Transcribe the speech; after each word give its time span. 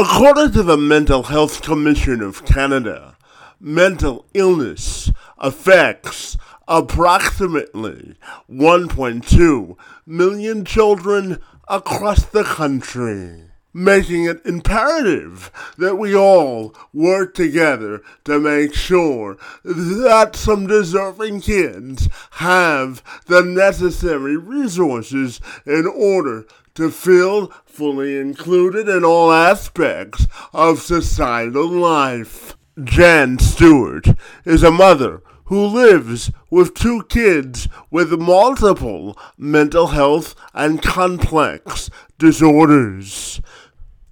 According 0.00 0.52
to 0.52 0.62
the 0.62 0.78
Mental 0.78 1.24
Health 1.24 1.60
Commission 1.60 2.22
of 2.22 2.46
Canada, 2.46 3.18
mental 3.60 4.24
illness 4.32 5.12
affects 5.36 6.38
approximately 6.66 8.14
1.2 8.50 9.76
million 10.06 10.64
children 10.64 11.38
across 11.68 12.24
the 12.24 12.44
country, 12.44 13.50
making 13.74 14.24
it 14.24 14.40
imperative 14.46 15.52
that 15.76 15.96
we 15.96 16.16
all 16.16 16.74
work 16.94 17.34
together 17.34 18.00
to 18.24 18.40
make 18.40 18.72
sure 18.72 19.36
that 19.64 20.34
some 20.34 20.66
deserving 20.66 21.42
kids 21.42 22.08
have 22.30 23.02
the 23.26 23.42
necessary 23.42 24.38
resources 24.38 25.42
in 25.66 25.86
order 25.86 26.46
to 26.74 26.90
feel 26.90 27.48
fully 27.64 28.18
included 28.18 28.88
in 28.88 29.04
all 29.04 29.32
aspects 29.32 30.26
of 30.52 30.80
societal 30.80 31.68
life. 31.68 32.56
Jan 32.82 33.38
Stewart 33.38 34.06
is 34.44 34.62
a 34.62 34.70
mother 34.70 35.22
who 35.44 35.66
lives 35.66 36.30
with 36.48 36.74
two 36.74 37.02
kids 37.08 37.68
with 37.90 38.12
multiple 38.12 39.18
mental 39.36 39.88
health 39.88 40.34
and 40.54 40.80
complex 40.80 41.90
disorders. 42.18 43.40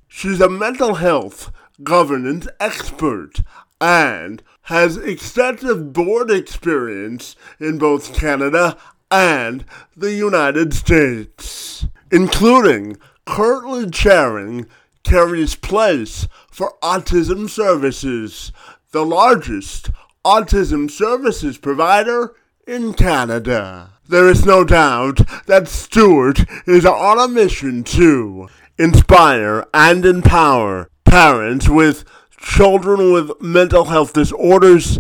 She's 0.08 0.40
a 0.40 0.48
mental 0.48 0.96
health 0.96 1.52
governance 1.84 2.48
expert 2.58 3.40
and 3.80 4.42
has 4.62 4.96
extensive 4.96 5.92
board 5.92 6.30
experience 6.30 7.36
in 7.60 7.78
both 7.78 8.14
Canada 8.14 8.77
and 9.10 9.64
the 9.96 10.12
United 10.12 10.74
States, 10.74 11.86
including 12.10 12.96
currently 13.26 13.90
chairing 13.90 14.66
Kerry's 15.02 15.54
Place 15.54 16.28
for 16.50 16.74
Autism 16.82 17.48
Services, 17.48 18.52
the 18.92 19.04
largest 19.04 19.91
autism 20.24 20.91
services 20.91 21.58
provider 21.58 22.34
in 22.66 22.92
Canada. 22.92 23.91
There 24.08 24.28
is 24.28 24.44
no 24.44 24.64
doubt 24.64 25.20
that 25.46 25.68
Stewart 25.68 26.41
is 26.66 26.84
on 26.84 27.18
a 27.18 27.28
mission 27.28 27.84
to 27.84 28.48
inspire 28.78 29.66
and 29.74 30.05
empower 30.05 30.90
parents 31.05 31.68
with 31.68 32.05
children 32.38 33.12
with 33.12 33.40
mental 33.40 33.86
health 33.86 34.12
disorders 34.12 34.98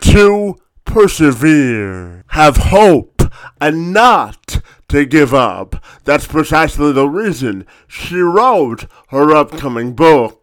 to 0.00 0.56
persevere, 0.84 2.24
have 2.28 2.56
hope, 2.56 3.22
and 3.60 3.92
not 3.92 4.60
to 4.88 5.04
give 5.04 5.34
up. 5.34 5.84
That's 6.04 6.26
precisely 6.26 6.92
the 6.92 7.08
reason 7.08 7.66
she 7.86 8.16
wrote 8.16 8.86
her 9.08 9.34
upcoming 9.34 9.94
book. 9.94 10.42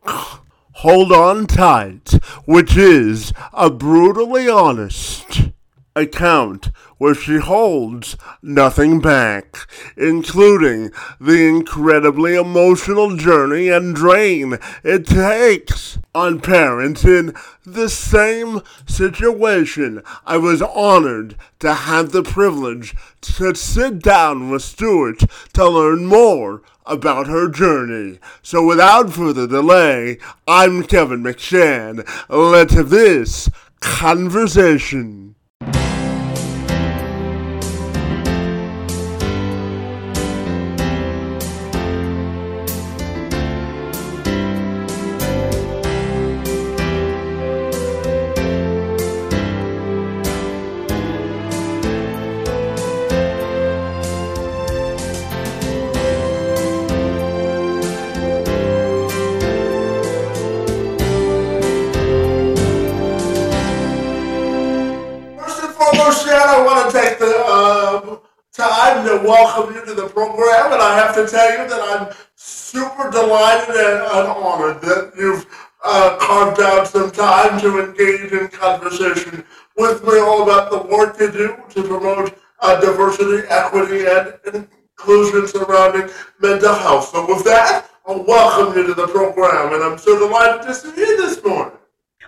Hold 0.79 1.11
On 1.11 1.47
Tight, 1.47 2.13
which 2.45 2.77
is 2.77 3.33
a 3.53 3.69
brutally 3.69 4.47
honest 4.49 5.51
account 5.95 6.69
where 6.97 7.15
she 7.15 7.37
holds 7.37 8.17
nothing 8.41 8.99
back, 8.99 9.57
including 9.95 10.91
the 11.19 11.47
incredibly 11.47 12.35
emotional 12.35 13.15
journey 13.15 13.69
and 13.69 13.95
drain 13.95 14.57
it 14.83 15.07
takes 15.07 15.97
on 16.13 16.39
parents 16.39 17.05
in 17.05 17.33
the 17.65 17.89
same 17.89 18.61
situation. 18.85 20.01
I 20.25 20.37
was 20.37 20.61
honored 20.61 21.35
to 21.59 21.73
have 21.73 22.11
the 22.11 22.23
privilege 22.23 22.95
to 23.21 23.55
sit 23.55 23.99
down 23.99 24.49
with 24.49 24.63
Stewart 24.63 25.23
to 25.53 25.69
learn 25.69 26.05
more 26.05 26.61
about 26.85 27.27
her 27.27 27.49
journey. 27.49 28.19
So 28.41 28.65
without 28.65 29.11
further 29.11 29.47
delay, 29.47 30.17
I'm 30.47 30.83
Kevin 30.83 31.23
McShann. 31.23 32.07
Let's 32.29 32.73
have 32.73 32.89
this 32.89 33.49
conversation. 33.79 35.34
Welcome 69.03 69.75
you 69.75 69.85
to 69.85 69.93
the 69.93 70.07
program, 70.07 70.71
and 70.71 70.81
I 70.81 70.95
have 70.97 71.15
to 71.15 71.27
tell 71.27 71.51
you 71.51 71.69
that 71.69 71.81
I'm 71.81 72.15
super 72.35 73.11
delighted 73.11 73.75
and, 73.75 74.01
and 74.03 74.27
honored 74.27 74.81
that 74.81 75.13
you've 75.17 75.45
uh, 75.83 76.17
carved 76.19 76.61
out 76.61 76.87
some 76.87 77.11
time 77.11 77.59
to 77.61 77.85
engage 77.85 78.31
in 78.31 78.47
conversation 78.47 79.43
with 79.77 80.03
me 80.03 80.19
all 80.19 80.43
about 80.43 80.71
the 80.71 80.81
work 80.89 81.19
you 81.19 81.31
do 81.31 81.57
to 81.69 81.83
promote 81.83 82.37
uh, 82.61 82.79
diversity, 82.79 83.47
equity, 83.49 84.05
and 84.05 84.67
inclusion 84.97 85.47
surrounding 85.47 86.09
mental 86.39 86.73
health. 86.73 87.09
So 87.09 87.27
with 87.27 87.43
that, 87.45 87.89
I'll 88.07 88.23
welcome 88.23 88.77
you 88.77 88.87
to 88.87 88.93
the 88.93 89.07
program, 89.07 89.73
and 89.73 89.83
I'm 89.83 89.97
so 89.97 90.17
delighted 90.17 90.67
to 90.67 90.73
see 90.73 90.89
you 90.95 91.17
this 91.17 91.43
morning. 91.43 91.77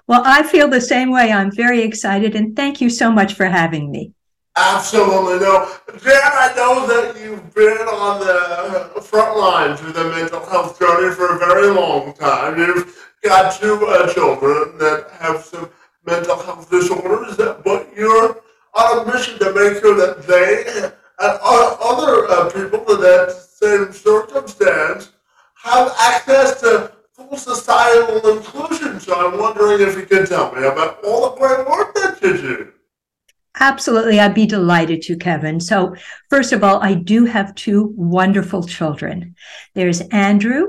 Well, 0.07 0.23
I 0.25 0.44
feel 0.44 0.67
the 0.67 0.81
same 0.81 1.11
way. 1.11 1.31
I'm 1.31 1.51
very 1.51 1.81
excited, 1.81 2.35
and 2.35 2.56
thank 2.56 2.81
you 2.81 2.89
so 2.89 3.11
much 3.11 3.33
for 3.33 3.45
having 3.45 3.91
me. 3.91 4.13
Absolutely 4.57 5.40
no. 5.45 5.69
Jan, 6.01 6.19
I 6.23 6.51
know 6.56 6.88
that 6.88 7.16
you've 7.22 7.53
been 7.53 7.78
on 7.88 8.19
the 8.19 9.00
front 9.01 9.38
lines 9.38 9.84
with 9.84 9.94
the 9.94 10.06
mental 10.06 10.44
health 10.47 10.79
journey 10.79 11.13
for 11.13 11.35
a 11.35 11.38
very 11.38 11.68
long 11.68 12.13
time. 12.13 12.57
You've 12.57 13.07
got 13.23 13.53
two 13.53 13.85
uh, 13.85 14.12
children 14.12 14.79
that 14.79 15.12
have 15.19 15.44
some 15.44 15.69
mental 16.07 16.38
health 16.40 16.72
disorders, 16.72 17.38
but 17.38 17.88
you're 17.95 18.41
on 18.73 19.07
a 19.07 19.13
mission 19.13 19.38
to 19.40 19.53
make 19.53 19.79
sure 19.79 19.95
that 19.95 20.23
they 20.25 20.91
and 21.19 21.39
other 21.41 22.28
uh, 22.28 22.50
people 22.50 22.79
in 22.95 23.01
that 23.01 23.31
same 23.31 23.94
circumstance 23.94 25.12
have 25.56 25.94
access 26.00 26.59
to 26.62 26.91
full 27.12 27.38
societal 27.38 28.38
inclusion. 28.38 29.00
So 29.00 29.13
I'm 29.13 29.39
wondering 29.39 29.88
if 29.88 29.95
you 29.95 30.06
can 30.07 30.25
tell 30.25 30.51
me 30.56 30.66
about 30.66 31.03
all 31.06 31.29
the 31.29 31.38
great 31.38 31.68
work 31.68 31.94
that 31.94 32.19
you 32.24 32.38
do. 32.38 32.74
Absolutely. 33.59 34.19
I'd 34.19 34.34
be 34.34 34.45
delighted 34.45 35.01
to, 35.03 35.18
Kevin. 35.18 35.59
So, 35.59 35.95
first 36.29 36.53
of 36.53 36.63
all, 36.63 36.81
I 36.81 36.94
do 36.94 37.25
have 37.25 37.56
two 37.56 37.94
wonderful 37.95 38.63
children. 38.63 39.35
There's 39.73 40.01
Andrew, 40.01 40.68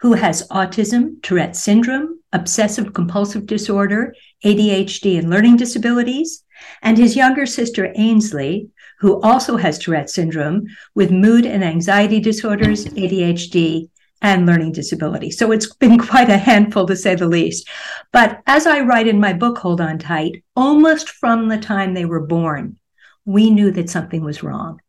who 0.00 0.14
has 0.14 0.48
autism, 0.48 1.22
Tourette 1.22 1.56
syndrome, 1.56 2.20
obsessive 2.32 2.92
compulsive 2.92 3.46
disorder, 3.46 4.14
ADHD, 4.44 5.18
and 5.18 5.30
learning 5.30 5.56
disabilities, 5.56 6.42
and 6.80 6.96
his 6.96 7.16
younger 7.16 7.46
sister, 7.46 7.92
Ainsley, 7.96 8.68
who 8.98 9.20
also 9.20 9.56
has 9.56 9.78
Tourette 9.78 10.10
syndrome 10.10 10.66
with 10.94 11.10
mood 11.10 11.44
and 11.44 11.62
anxiety 11.62 12.20
disorders, 12.20 12.86
ADHD, 12.86 13.88
and 14.22 14.46
learning 14.46 14.72
disability. 14.72 15.30
So 15.30 15.52
it's 15.52 15.74
been 15.74 15.98
quite 15.98 16.30
a 16.30 16.38
handful 16.38 16.86
to 16.86 16.96
say 16.96 17.14
the 17.14 17.26
least. 17.26 17.68
But 18.12 18.40
as 18.46 18.66
I 18.66 18.80
write 18.80 19.08
in 19.08 19.20
my 19.20 19.32
book, 19.32 19.58
Hold 19.58 19.80
On 19.80 19.98
Tight, 19.98 20.42
almost 20.56 21.10
from 21.10 21.48
the 21.48 21.58
time 21.58 21.92
they 21.92 22.04
were 22.04 22.24
born, 22.24 22.78
we 23.24 23.50
knew 23.50 23.70
that 23.72 23.90
something 23.90 24.24
was 24.24 24.42
wrong. 24.42 24.80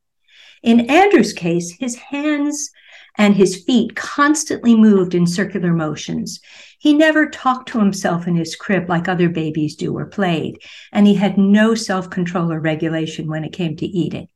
In 0.62 0.90
Andrew's 0.90 1.34
case, 1.34 1.72
his 1.72 1.96
hands 1.96 2.72
and 3.18 3.36
his 3.36 3.64
feet 3.64 3.96
constantly 3.96 4.76
moved 4.76 5.14
in 5.14 5.28
circular 5.28 5.74
motions. 5.74 6.40
He 6.80 6.94
never 6.94 7.30
talked 7.30 7.70
to 7.70 7.80
himself 7.80 8.28
in 8.28 8.36
his 8.36 8.56
crib 8.56 8.90
like 8.90 9.08
other 9.08 9.30
babies 9.30 9.76
do 9.76 9.96
or 9.96 10.06
played, 10.06 10.60
and 10.92 11.06
he 11.06 11.16
had 11.16 11.38
no 11.38 11.76
self 11.76 12.10
control 12.10 12.52
or 12.52 12.60
regulation 12.60 13.28
when 13.28 13.44
it 13.44 13.54
came 13.54 13.76
to 13.78 13.86
eating. 13.86 14.28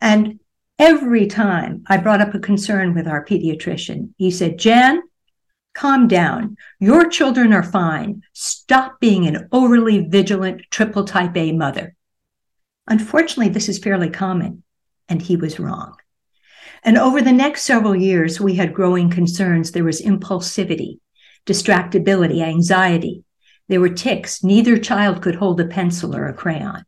And 0.00 0.40
Every 0.78 1.28
time 1.28 1.84
I 1.86 1.98
brought 1.98 2.20
up 2.20 2.34
a 2.34 2.40
concern 2.40 2.94
with 2.94 3.06
our 3.06 3.24
pediatrician, 3.24 4.12
he 4.16 4.30
said, 4.30 4.58
Jan, 4.58 5.02
calm 5.72 6.08
down. 6.08 6.56
Your 6.80 7.08
children 7.08 7.52
are 7.52 7.62
fine. 7.62 8.22
Stop 8.32 8.98
being 8.98 9.26
an 9.26 9.48
overly 9.52 10.00
vigilant 10.00 10.62
triple 10.70 11.04
type 11.04 11.36
A 11.36 11.52
mother. 11.52 11.94
Unfortunately, 12.88 13.48
this 13.48 13.68
is 13.68 13.78
fairly 13.78 14.10
common, 14.10 14.64
and 15.08 15.22
he 15.22 15.36
was 15.36 15.60
wrong. 15.60 15.94
And 16.82 16.98
over 16.98 17.22
the 17.22 17.32
next 17.32 17.62
several 17.62 17.94
years, 17.94 18.40
we 18.40 18.56
had 18.56 18.74
growing 18.74 19.10
concerns. 19.10 19.70
There 19.70 19.84
was 19.84 20.02
impulsivity, 20.02 20.98
distractibility, 21.46 22.42
anxiety. 22.42 23.24
There 23.68 23.80
were 23.80 23.88
tics. 23.88 24.42
Neither 24.42 24.76
child 24.76 25.22
could 25.22 25.36
hold 25.36 25.60
a 25.60 25.66
pencil 25.66 26.14
or 26.14 26.26
a 26.26 26.34
crayon. 26.34 26.84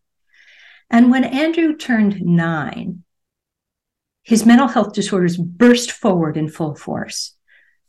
And 0.90 1.10
when 1.10 1.24
Andrew 1.24 1.74
turned 1.76 2.20
nine, 2.20 3.04
his 4.26 4.44
mental 4.44 4.66
health 4.66 4.92
disorders 4.92 5.36
burst 5.36 5.92
forward 5.92 6.36
in 6.36 6.48
full 6.48 6.74
force. 6.74 7.34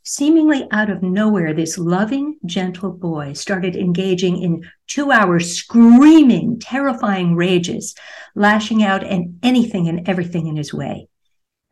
seemingly 0.08 0.66
out 0.70 0.88
of 0.88 1.02
nowhere, 1.02 1.52
this 1.52 1.76
loving, 1.76 2.38
gentle 2.46 2.90
boy 2.90 3.34
started 3.34 3.76
engaging 3.76 4.40
in 4.42 4.64
two 4.86 5.12
hour 5.12 5.38
screaming, 5.38 6.58
terrifying 6.58 7.36
rages, 7.36 7.94
lashing 8.34 8.82
out 8.82 9.04
at 9.04 9.20
anything 9.42 9.86
and 9.86 10.08
everything 10.08 10.46
in 10.46 10.56
his 10.56 10.72
way. 10.72 11.06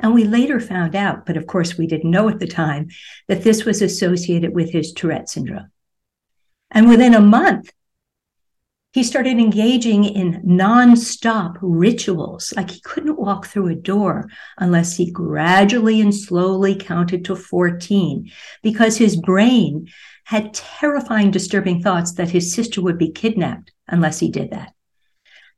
And 0.00 0.12
we 0.12 0.24
later 0.24 0.60
found 0.60 0.94
out, 0.94 1.24
but 1.24 1.38
of 1.38 1.46
course 1.46 1.78
we 1.78 1.86
didn't 1.86 2.10
know 2.10 2.28
at 2.28 2.38
the 2.38 2.46
time, 2.46 2.88
that 3.26 3.42
this 3.42 3.64
was 3.64 3.80
associated 3.80 4.54
with 4.54 4.70
his 4.70 4.92
Tourette 4.92 5.30
syndrome. 5.30 5.70
And 6.70 6.86
within 6.86 7.14
a 7.14 7.20
month, 7.22 7.72
he 8.96 9.02
started 9.02 9.38
engaging 9.38 10.04
in 10.04 10.40
nonstop 10.40 11.58
rituals, 11.60 12.54
like 12.56 12.70
he 12.70 12.81
couldn't 12.81 13.19
walk 13.19 13.44
through 13.44 13.69
a 13.69 13.75
door 13.75 14.26
unless 14.56 14.96
he 14.96 15.10
gradually 15.10 16.00
and 16.00 16.14
slowly 16.14 16.75
counted 16.75 17.22
to 17.22 17.37
14, 17.37 18.32
because 18.62 18.96
his 18.96 19.20
brain 19.20 19.87
had 20.25 20.54
terrifying, 20.54 21.31
disturbing 21.31 21.82
thoughts 21.82 22.14
that 22.14 22.31
his 22.31 22.54
sister 22.54 22.81
would 22.81 22.96
be 22.96 23.10
kidnapped 23.10 23.70
unless 23.87 24.19
he 24.19 24.31
did 24.31 24.50
that. 24.50 24.72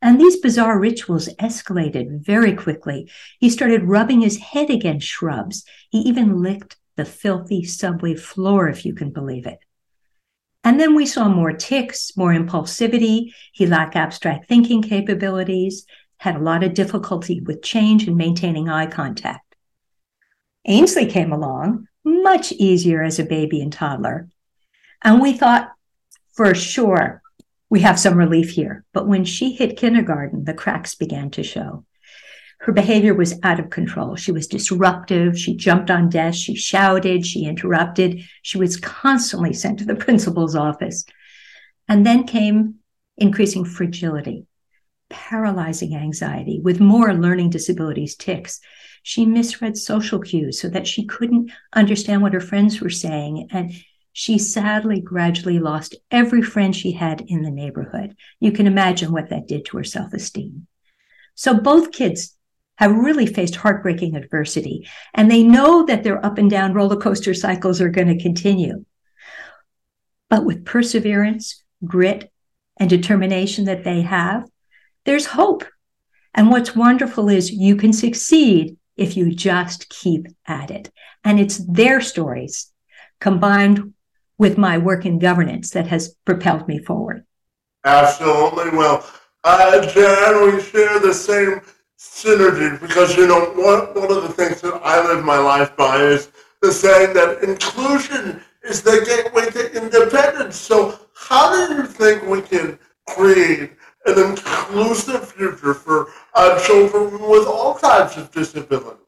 And 0.03 0.21
these 0.21 0.41
bizarre 0.41 0.77
rituals 0.77 1.29
escalated 1.37 2.27
very 2.27 2.55
quickly. 2.55 3.09
He 3.39 3.51
started 3.51 3.85
rubbing 3.85 4.21
his 4.21 4.39
head 4.39 4.69
against 4.69 5.07
shrubs. 5.07 5.65
He 5.91 5.99
even 5.99 6.43
licked 6.43 6.77
the 6.97 7.05
filthy 7.05 7.63
subway 7.63 8.17
floor, 8.17 8.69
if 8.69 8.85
you 8.85 8.95
can 8.95 9.13
believe 9.13 9.47
it. 9.47 9.61
And 10.69 10.79
then 10.79 10.95
we 10.95 11.07
saw 11.07 11.31
more 11.31 11.55
tics, 11.55 12.15
more 12.15 12.31
impulsivity. 12.31 13.33
He 13.53 13.67
lacked 13.67 13.97
abstract 13.97 14.49
thinking 14.51 14.83
capabilities, 14.83 15.87
had 16.19 16.37
a 16.37 16.41
lot 16.41 16.63
of 16.63 16.75
difficulty 16.75 17.41
with 17.41 17.63
change 17.63 18.07
and 18.07 18.19
maintaining 18.19 18.69
eye 18.69 18.85
contact. 18.85 19.57
Ainsley 20.67 21.07
came 21.07 21.33
along, 21.33 21.89
much 22.05 22.53
easier 22.53 23.03
as 23.03 23.19
a 23.19 23.25
baby 23.25 23.63
and 23.63 23.73
toddler. 23.73 24.29
And 25.03 25.23
we 25.23 25.33
thought, 25.33 25.73
for 26.35 26.55
sure, 26.55 27.23
we 27.71 27.81
have 27.81 27.99
some 27.99 28.19
relief 28.19 28.51
here. 28.51 28.85
But 28.93 29.09
when 29.09 29.25
she 29.25 29.55
hit 29.55 29.79
kindergarten, 29.79 30.45
the 30.45 30.53
cracks 30.53 30.95
began 30.95 31.31
to 31.31 31.43
show. 31.43 31.87
Her 32.61 32.73
behavior 32.73 33.15
was 33.15 33.39
out 33.43 33.61
of 33.61 33.71
control. 33.71 34.17
She 34.17 34.33
was 34.33 34.47
disruptive. 34.47 35.39
She 35.39 35.57
jumped 35.57 35.91
on 35.91 36.09
desks. 36.09 36.43
She 36.43 36.55
shouted. 36.55 37.25
She 37.25 37.45
interrupted. 37.45 38.23
She 38.43 38.59
was 38.59 38.77
constantly 38.77 39.53
sent 39.53 39.79
to 39.79 39.85
the 39.85 39.95
principal's 40.07 40.57
office. 40.57 41.05
And 41.89 42.05
then 42.05 42.27
came 42.27 42.77
increasing 43.17 43.65
fragility, 43.65 44.47
paralyzing 45.09 45.95
anxiety 45.95 46.61
with 46.63 46.81
more 46.81 47.15
learning 47.15 47.51
disabilities 47.51 48.17
tics. 48.17 48.61
She 49.03 49.25
misread 49.25 49.77
social 49.77 50.19
cues 50.19 50.61
so 50.61 50.69
that 50.69 50.87
she 50.87 51.07
couldn't 51.07 51.51
understand 51.73 52.23
what 52.23 52.35
her 52.35 52.41
friends 52.41 52.81
were 52.81 52.91
saying. 52.91 53.49
And 53.53 53.73
she 54.13 54.37
sadly 54.37 55.01
gradually 55.01 55.61
lost 55.61 55.95
every 56.11 56.43
friend 56.43 56.75
she 56.75 56.93
had 56.93 57.21
in 57.29 57.43
the 57.43 57.51
neighborhood. 57.51 58.17
You 58.41 58.51
can 58.51 58.67
imagine 58.67 59.13
what 59.13 59.31
that 59.31 59.47
did 59.47 59.65
to 59.67 59.77
her 59.77 59.85
self 59.85 60.13
esteem. 60.13 60.67
So 61.37 61.55
both 61.55 61.93
kids 61.93 62.37
have 62.79 62.95
really 62.95 63.27
faced 63.27 63.57
heartbreaking 63.57 64.15
adversity 64.15 64.89
and 65.13 65.29
they 65.29 65.43
know 65.43 65.85
that 65.85 66.05
their 66.05 66.25
up 66.25 66.39
and 66.39 66.49
down 66.49 66.73
roller 66.73 66.97
coaster 66.97 67.35
cycles 67.35 67.81
are 67.81 67.89
going 67.89 68.07
to 68.07 68.23
continue. 68.23 68.85
But 70.31 70.45
with 70.45 70.65
perseverance, 70.65 71.65
grit, 71.85 72.31
and 72.77 72.89
determination 72.89 73.65
that 73.65 73.83
they 73.83 74.03
have, 74.03 74.49
there's 75.05 75.27
hope. 75.27 75.65
And 76.35 76.51
what's 76.51 76.77
wonderful 76.77 77.29
is 77.29 77.51
you 77.51 77.75
can 77.75 77.93
succeed 77.93 78.77
if 78.97 79.17
you 79.17 79.35
just 79.35 79.89
keep 79.89 80.29
at 80.47 80.71
it. 80.71 80.93
And 81.25 81.41
it's 81.41 81.59
their 81.67 82.01
stories 82.01 82.73
combined 83.21 83.95
with 84.39 84.57
my 84.57 84.79
work 84.79 85.05
in 85.05 85.19
governance 85.19 85.71
that 85.71 85.89
has 85.89 86.15
propelled 86.25 86.69
me 86.69 86.79
forward. 86.79 87.25
Absolutely. 87.85 88.71
Well, 88.71 89.05
uh, 89.43 89.85
Jan, 89.87 90.55
we 90.55 90.63
share 90.63 91.01
the 91.01 91.13
same 91.15 91.61
synergy 91.99 92.81
because 92.81 93.17
you 93.17 93.27
know 93.27 93.51
one 93.57 93.93
one 93.95 94.17
of 94.17 94.23
the 94.23 94.33
things 94.33 94.61
that 94.61 94.81
I 94.85 95.05
live 95.05 95.25
my 95.25 95.39
life 95.39 95.77
by 95.77 95.97
is 95.97 96.31
the 96.63 96.71
saying 96.71 97.13
that 97.15 97.43
inclusion 97.43 98.41
is 98.63 98.83
the 98.83 99.03
gateway 99.05 99.51
to 99.51 99.83
independence. 99.83 100.57
So 100.57 100.99
how 101.15 101.67
do 101.67 101.75
you 101.75 101.85
think 101.85 102.25
we 102.25 102.43
can 102.43 102.79
create 103.09 103.73
an 104.07 104.31
inclusive 104.31 105.33
future 105.33 105.75
for 105.75 106.09
uh, 106.35 106.61
children 106.61 107.13
with 107.29 107.47
all 107.47 107.75
types 107.75 108.17
of 108.17 108.31
disabilities? 108.31 109.05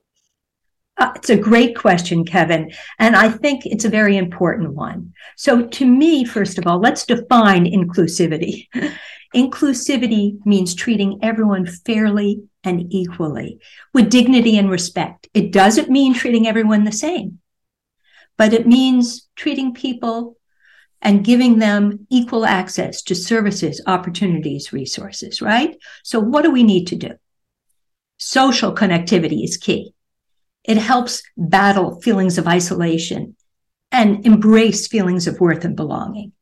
Uh, 0.97 1.13
it's 1.15 1.31
a 1.31 1.37
great 1.37 1.77
question, 1.77 2.25
Kevin. 2.25 2.71
And 2.99 3.17
I 3.17 3.31
think 3.31 3.65
it's 3.65 3.85
a 3.85 3.89
very 3.89 4.17
important 4.17 4.75
one. 4.75 5.13
So, 5.37 5.67
to 5.67 5.87
me, 5.87 6.25
first 6.25 6.59
of 6.59 6.67
all, 6.67 6.79
let's 6.79 7.07
define 7.07 7.65
inclusivity. 7.65 8.69
inclusivity 9.35 10.45
means 10.45 10.75
treating 10.75 11.19
everyone 11.23 11.67
fairly 11.67 12.43
and 12.65 12.93
equally 12.93 13.59
with 13.93 14.11
dignity 14.11 14.59
and 14.59 14.71
respect. 14.71 15.29
It 15.35 15.53
doesn't 15.53 15.91
mean 15.91 16.15
treating 16.15 16.47
everyone 16.47 16.85
the 16.85 16.93
same, 16.93 17.39
but 18.37 18.53
it 18.53 18.67
means 18.67 19.29
treating 19.37 19.75
people 19.75 20.37
and 21.03 21.25
giving 21.25 21.59
them 21.59 22.07
equal 22.11 22.45
access 22.45 23.03
to 23.03 23.15
services, 23.15 23.81
opportunities, 23.87 24.73
resources, 24.73 25.41
right? 25.41 25.77
So, 26.03 26.21
what 26.21 26.43
do 26.43 26.51
we 26.51 26.62
need 26.62 26.87
to 26.89 26.97
do? 26.97 27.11
Social 28.19 28.75
connectivity 28.75 29.43
is 29.43 29.56
key. 29.56 29.95
It 30.65 30.77
helps 30.77 31.23
battle 31.39 32.01
feelings 32.03 32.37
of 32.37 32.47
isolation 32.47 33.37
and 33.91 34.27
embrace 34.27 34.87
feelings 34.87 35.27
of 35.27 35.41
worth 35.41 35.65
and 35.65 35.75
belonging. 35.75 36.33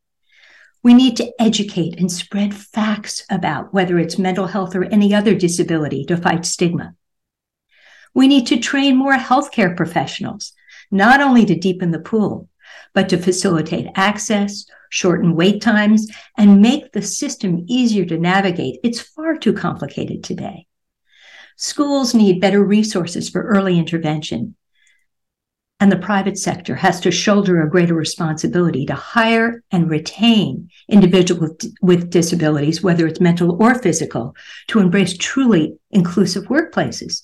We 0.83 0.95
need 0.95 1.17
to 1.17 1.33
educate 1.41 1.99
and 1.99 2.11
spread 2.11 2.55
facts 2.55 3.25
about 3.31 3.75
whether 3.75 3.99
it's 3.99 4.19
mental 4.19 4.47
health 4.47 4.77
or 4.77 4.85
any 4.85 5.13
other 5.13 5.35
disability 5.35 6.05
to 6.05 6.17
fight 6.17 6.47
stigma. 6.47 6.95
We 8.15 8.29
need 8.29 8.47
to 8.49 8.59
train 8.59 8.97
more 8.97 9.17
healthcare 9.17 9.77
professionals, 9.77 10.53
not 10.91 11.21
only 11.21 11.45
to 11.47 11.55
deepen 11.55 11.91
the 11.91 11.99
pool, 11.99 12.49
but 12.95 13.09
to 13.09 13.19
facilitate 13.19 13.89
access, 13.95 14.67
shorten 14.91 15.35
wait 15.35 15.61
times, 15.61 16.11
and 16.37 16.63
make 16.63 16.93
the 16.93 17.03
system 17.03 17.65
easier 17.67 18.05
to 18.07 18.19
navigate. 18.19 18.81
It's 18.83 19.01
far 19.01 19.37
too 19.37 19.53
complicated 19.53 20.25
today. 20.25 20.67
Schools 21.57 22.15
need 22.15 22.41
better 22.41 22.63
resources 22.63 23.29
for 23.29 23.43
early 23.43 23.79
intervention 23.79 24.55
and 25.81 25.93
the 25.93 25.97
private 25.97 26.37
sector 26.37 26.75
has 26.75 26.99
to 27.01 27.11
shoulder 27.11 27.63
a 27.63 27.71
greater 27.71 27.95
responsibility 27.95 28.85
to 28.87 28.95
hire 28.95 29.63
and 29.71 29.89
retain 29.89 30.69
individuals 30.89 31.41
with, 31.41 31.75
with, 31.81 32.11
disabilities, 32.11 32.83
whether 32.83 33.07
it's 33.07 33.21
mental 33.21 33.63
or 33.63 33.77
physical, 33.77 34.35
to 34.67 34.81
embrace 34.81 35.17
truly 35.17 35.77
inclusive 35.91 36.45
workplaces. 36.45 37.23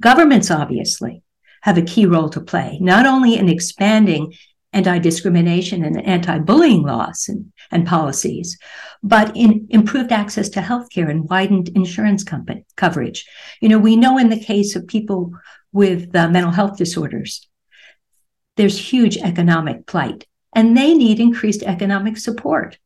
Governments, 0.00 0.50
obviously, 0.50 1.22
have 1.62 1.78
a 1.78 1.82
key 1.82 2.06
role 2.06 2.28
to 2.28 2.40
play, 2.40 2.78
not 2.80 3.06
only 3.06 3.36
in 3.36 3.48
expanding 3.48 4.32
anti 4.72 4.98
discrimination 4.98 5.84
and 5.84 6.00
anti 6.06 6.38
bullying 6.38 6.82
laws 6.82 7.28
and, 7.28 7.52
and, 7.72 7.86
policies, 7.86 8.56
but 9.02 9.36
in 9.36 9.66
improved 9.70 10.12
access 10.12 10.48
to 10.50 10.60
healthcare 10.60 11.10
and 11.10 11.28
widened 11.28 11.70
insurance 11.70 12.22
company, 12.22 12.64
coverage. 12.76 13.26
You 13.60 13.68
know, 13.68 13.78
we 13.78 13.96
know 13.96 14.18
in 14.18 14.28
the 14.28 14.38
case 14.38 14.76
of 14.76 14.86
people 14.86 15.32
with 15.72 16.14
uh, 16.14 16.28
mental 16.28 16.52
health 16.52 16.76
disorders, 16.76 17.48
there's 18.56 18.92
huge 18.92 19.16
economic 19.18 19.86
plight, 19.86 20.26
and 20.54 20.76
they 20.76 20.94
need 20.94 21.20
increased 21.20 21.62
economic 21.62 22.16
support, 22.16 22.78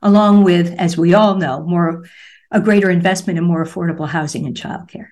along 0.00 0.44
with, 0.44 0.74
as 0.78 0.96
we 0.96 1.14
all 1.14 1.34
know, 1.36 1.62
more 1.62 2.04
a 2.50 2.60
greater 2.60 2.90
investment 2.90 3.38
in 3.38 3.44
more 3.44 3.64
affordable 3.64 4.08
housing 4.08 4.46
and 4.46 4.56
childcare. 4.56 5.08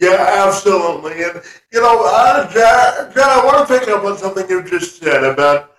Yeah, 0.00 0.44
absolutely. 0.46 1.24
And, 1.24 1.42
you 1.72 1.80
know, 1.80 2.02
uh, 2.04 2.50
Jan, 2.52 3.12
Jan, 3.12 3.28
I 3.28 3.44
want 3.44 3.66
to 3.66 3.78
pick 3.78 3.88
up 3.88 4.04
on 4.04 4.16
something 4.16 4.48
you 4.48 4.62
just 4.62 5.00
said 5.00 5.24
about 5.24 5.72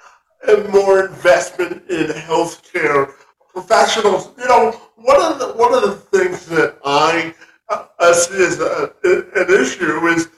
more 0.72 1.06
investment 1.06 1.89
in 1.89 2.08
healthcare 2.08 3.13
professionals. 3.53 4.29
You 4.38 4.48
know, 4.48 4.72
one 4.96 5.22
of 5.22 5.39
the, 5.39 5.48
one 5.53 5.74
of 5.74 5.82
the 5.84 5.96
things 5.96 6.46
that 6.48 6.77
I 6.84 7.34
uh, 7.70 8.13
see 8.13 8.44
as 8.46 8.60
a, 8.60 8.94
an 9.03 9.62
issue 9.62 10.08
is 10.08 10.29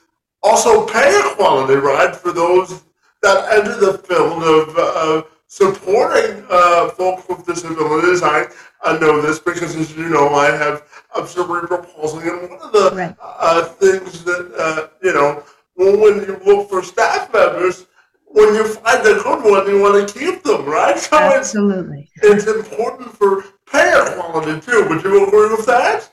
also 0.44 0.86
pay 0.86 1.20
equality, 1.32 1.76
right, 1.76 2.16
for 2.16 2.32
those 2.32 2.84
that 3.22 3.52
enter 3.54 3.80
the 3.80 3.98
field 4.00 4.44
of 4.44 4.76
uh, 4.78 5.24
supporting 5.48 6.44
uh, 6.50 6.90
folks 6.90 7.28
with 7.30 7.46
disabilities. 7.46 8.24
I, 8.24 8.46
I 8.84 8.98
know 8.98 9.22
this 9.22 9.40
because, 9.40 9.76
as 9.76 9.96
you 9.96 10.10
know, 10.10 10.30
I 10.30 10.48
have 10.52 10.84
cerebral 11.28 11.84
palsy, 11.84 12.28
and 12.28 12.50
one 12.50 12.60
of 12.62 12.72
the 12.72 12.92
right. 12.96 13.16
uh, 13.22 13.66
things 13.66 14.24
that 14.24 14.52
uh, 14.58 14.88
you 15.04 15.14
know 15.14 15.44
when 15.76 16.16
you 16.26 16.40
look 16.46 16.70
for 16.70 16.84
staff 16.84 17.32
members, 17.34 17.86
when 18.26 18.54
you 18.56 18.68
find 18.68 19.02
a 19.02 19.22
good 19.22 19.44
one, 19.44 19.68
you 19.68 19.82
want 19.82 20.08
to 20.08 20.20
keep 20.20 20.44
them, 20.44 20.66
right? 20.66 20.98
So 20.98 21.18
Absolutely, 21.18 22.10
it's, 22.16 22.46
it's 22.46 22.70
important 22.70 23.16
for 23.16 23.44
pay 23.72 23.92
equality 23.92 24.60
too. 24.62 24.88
Would 24.90 25.04
you 25.04 25.28
agree 25.28 25.50
with 25.56 25.66
that? 25.66 26.11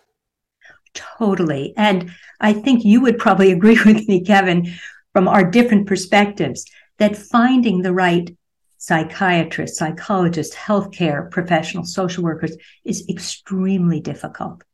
Totally. 0.98 1.74
And 1.76 2.10
I 2.40 2.52
think 2.52 2.84
you 2.84 3.00
would 3.00 3.18
probably 3.18 3.52
agree 3.58 3.78
with 3.84 4.08
me, 4.08 4.24
Kevin, 4.24 4.74
from 5.12 5.28
our 5.28 5.48
different 5.48 5.86
perspectives. 5.86 6.64
that 6.98 7.16
finding 7.16 7.82
the 7.82 7.92
right 7.92 8.36
psychiatrist, 8.78 9.76
psychologist, 9.76 10.52
healthcare 10.54 11.30
professional, 11.30 11.84
social 11.84 12.24
workers 12.24 12.56
is 12.84 13.08
extremely 13.08 14.00
difficult 14.00 14.64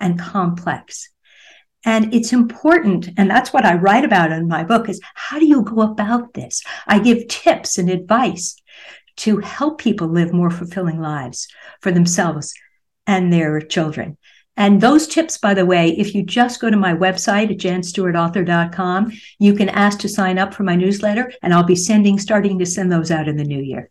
and 0.00 0.18
complex. 0.18 1.10
And 1.84 2.14
it's 2.14 2.32
important, 2.32 3.10
and 3.18 3.30
that's 3.30 3.52
what 3.52 3.66
I 3.66 3.74
write 3.74 4.04
about 4.04 4.32
in 4.32 4.48
my 4.48 4.64
book 4.64 4.88
is 4.88 5.00
how 5.14 5.38
do 5.38 5.46
you 5.46 5.62
go 5.62 5.82
about 5.82 6.32
this? 6.32 6.62
I 6.86 6.98
give 6.98 7.28
tips 7.28 7.76
and 7.76 7.90
advice 7.90 8.56
to 9.18 9.38
help 9.38 9.78
people 9.78 10.08
live 10.08 10.32
more 10.32 10.50
fulfilling 10.50 11.00
lives 11.00 11.46
for 11.82 11.92
themselves 11.92 12.54
and 13.06 13.32
their 13.32 13.60
children. 13.60 14.16
And 14.56 14.80
those 14.80 15.06
tips, 15.06 15.36
by 15.36 15.52
the 15.52 15.66
way, 15.66 15.90
if 15.90 16.14
you 16.14 16.22
just 16.22 16.60
go 16.60 16.70
to 16.70 16.76
my 16.76 16.94
website 16.94 17.50
at 17.50 17.58
janstewartauthor.com, 17.58 19.12
you 19.38 19.54
can 19.54 19.68
ask 19.68 19.98
to 20.00 20.08
sign 20.08 20.38
up 20.38 20.54
for 20.54 20.62
my 20.62 20.74
newsletter, 20.74 21.32
and 21.42 21.52
I'll 21.52 21.62
be 21.62 21.76
sending, 21.76 22.18
starting 22.18 22.58
to 22.58 22.66
send 22.66 22.90
those 22.90 23.10
out 23.10 23.28
in 23.28 23.36
the 23.36 23.44
new 23.44 23.60
year. 23.60 23.90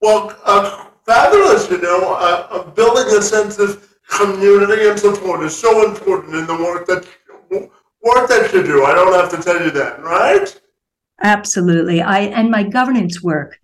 Well, 0.00 0.34
uh, 0.44 0.86
fabulous. 1.04 1.70
You 1.70 1.80
know, 1.80 2.14
uh, 2.14 2.46
uh 2.50 2.70
building 2.70 3.14
a 3.16 3.22
sense 3.22 3.58
of 3.58 3.94
community 4.10 4.88
and 4.88 4.98
support 4.98 5.42
is 5.44 5.56
so 5.56 5.88
important 5.88 6.34
in 6.34 6.46
the 6.46 6.54
work 6.54 6.86
that 6.86 7.06
work 7.50 8.28
that 8.28 8.50
you 8.52 8.62
do. 8.62 8.84
I 8.84 8.94
don't 8.94 9.14
have 9.14 9.30
to 9.30 9.42
tell 9.42 9.62
you 9.62 9.70
that, 9.72 10.02
right? 10.02 10.60
Absolutely. 11.22 12.02
I 12.02 12.20
and 12.20 12.50
my 12.50 12.62
governance 12.62 13.22
work 13.22 13.58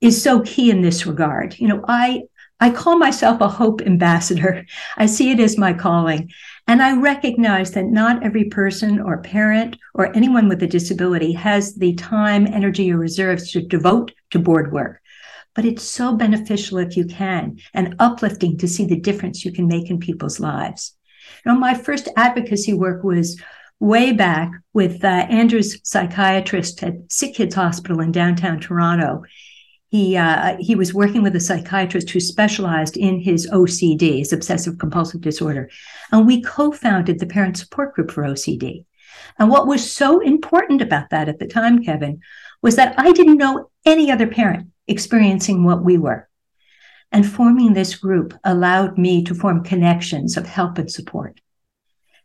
is 0.00 0.22
so 0.22 0.40
key 0.40 0.70
in 0.70 0.82
this 0.82 1.06
regard. 1.06 1.58
You 1.58 1.68
know, 1.68 1.84
I 1.88 2.24
I 2.60 2.70
call 2.70 2.98
myself 2.98 3.40
a 3.40 3.48
hope 3.48 3.82
ambassador. 3.82 4.64
I 4.96 5.06
see 5.06 5.30
it 5.30 5.40
as 5.40 5.58
my 5.58 5.72
calling. 5.72 6.30
And 6.66 6.82
I 6.82 6.96
recognize 6.96 7.72
that 7.72 7.86
not 7.86 8.24
every 8.24 8.44
person 8.44 9.00
or 9.00 9.18
parent 9.18 9.76
or 9.92 10.16
anyone 10.16 10.48
with 10.48 10.62
a 10.62 10.66
disability 10.66 11.32
has 11.32 11.74
the 11.74 11.94
time, 11.94 12.46
energy, 12.46 12.92
or 12.92 12.96
reserves 12.96 13.50
to 13.52 13.60
devote 13.60 14.12
to 14.30 14.38
board 14.38 14.72
work. 14.72 15.00
But 15.54 15.64
it's 15.64 15.82
so 15.82 16.16
beneficial 16.16 16.78
if 16.78 16.96
you 16.96 17.04
can 17.04 17.58
and 17.74 17.96
uplifting 17.98 18.56
to 18.58 18.68
see 18.68 18.86
the 18.86 18.98
difference 18.98 19.44
you 19.44 19.52
can 19.52 19.68
make 19.68 19.90
in 19.90 19.98
people's 19.98 20.40
lives. 20.40 20.96
Know, 21.44 21.54
my 21.54 21.74
first 21.74 22.08
advocacy 22.16 22.72
work 22.72 23.04
was 23.04 23.40
way 23.80 24.12
back 24.12 24.50
with 24.72 25.04
uh, 25.04 25.08
Andrew's 25.08 25.78
psychiatrist 25.84 26.82
at 26.82 26.94
Sick 27.08 27.34
Kids 27.34 27.54
Hospital 27.54 28.00
in 28.00 28.12
downtown 28.12 28.60
Toronto 28.60 29.24
he 29.94 30.16
uh, 30.16 30.56
he 30.58 30.74
was 30.74 30.92
working 30.92 31.22
with 31.22 31.36
a 31.36 31.40
psychiatrist 31.40 32.10
who 32.10 32.18
specialized 32.18 32.96
in 32.96 33.20
his 33.20 33.48
OCD, 33.52 34.18
his 34.18 34.32
obsessive 34.32 34.76
compulsive 34.76 35.20
disorder, 35.20 35.70
and 36.10 36.26
we 36.26 36.42
co-founded 36.42 37.20
the 37.20 37.26
parent 37.26 37.56
support 37.56 37.94
group 37.94 38.10
for 38.10 38.24
OCD. 38.24 38.86
And 39.38 39.50
what 39.50 39.68
was 39.68 39.88
so 39.88 40.18
important 40.18 40.82
about 40.82 41.10
that 41.10 41.28
at 41.28 41.38
the 41.38 41.46
time, 41.46 41.84
Kevin, 41.84 42.20
was 42.60 42.74
that 42.74 42.98
I 42.98 43.12
didn't 43.12 43.36
know 43.36 43.70
any 43.84 44.10
other 44.10 44.26
parent 44.26 44.66
experiencing 44.88 45.62
what 45.62 45.84
we 45.84 45.96
were. 45.96 46.28
And 47.12 47.24
forming 47.24 47.74
this 47.74 47.94
group 47.94 48.34
allowed 48.42 48.98
me 48.98 49.22
to 49.22 49.32
form 49.32 49.62
connections 49.62 50.36
of 50.36 50.44
help 50.44 50.76
and 50.78 50.90
support. 50.90 51.40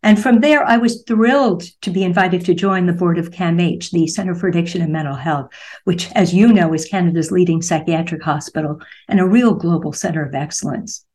And 0.01 0.22
from 0.22 0.39
there, 0.39 0.63
I 0.63 0.77
was 0.77 1.03
thrilled 1.03 1.63
to 1.82 1.89
be 1.89 2.03
invited 2.03 2.46
to 2.46 2.53
join 2.53 2.86
the 2.86 2.94
board 2.94 3.18
of 3.18 3.32
CAMH, 3.32 3.91
the 3.91 4.08
Center 4.08 4.34
for 4.34 4.48
Addiction 4.48 4.82
and 4.82 4.94
Mental 4.94 5.15
Health, 5.15 5.51
which, 5.84 6.10
as 6.13 6.34
you 6.34 6.53
know, 6.53 6.74
is 6.74 6.86
Canada's 6.86 7.32
leading 7.32 7.62
psychiatric 7.62 8.24
hospital 8.24 8.79
and 9.10 9.20
a 9.20 9.27
real 9.27 9.53
global 9.53 9.91
center 9.91 10.24
of 10.24 10.34
excellence. 10.34 11.06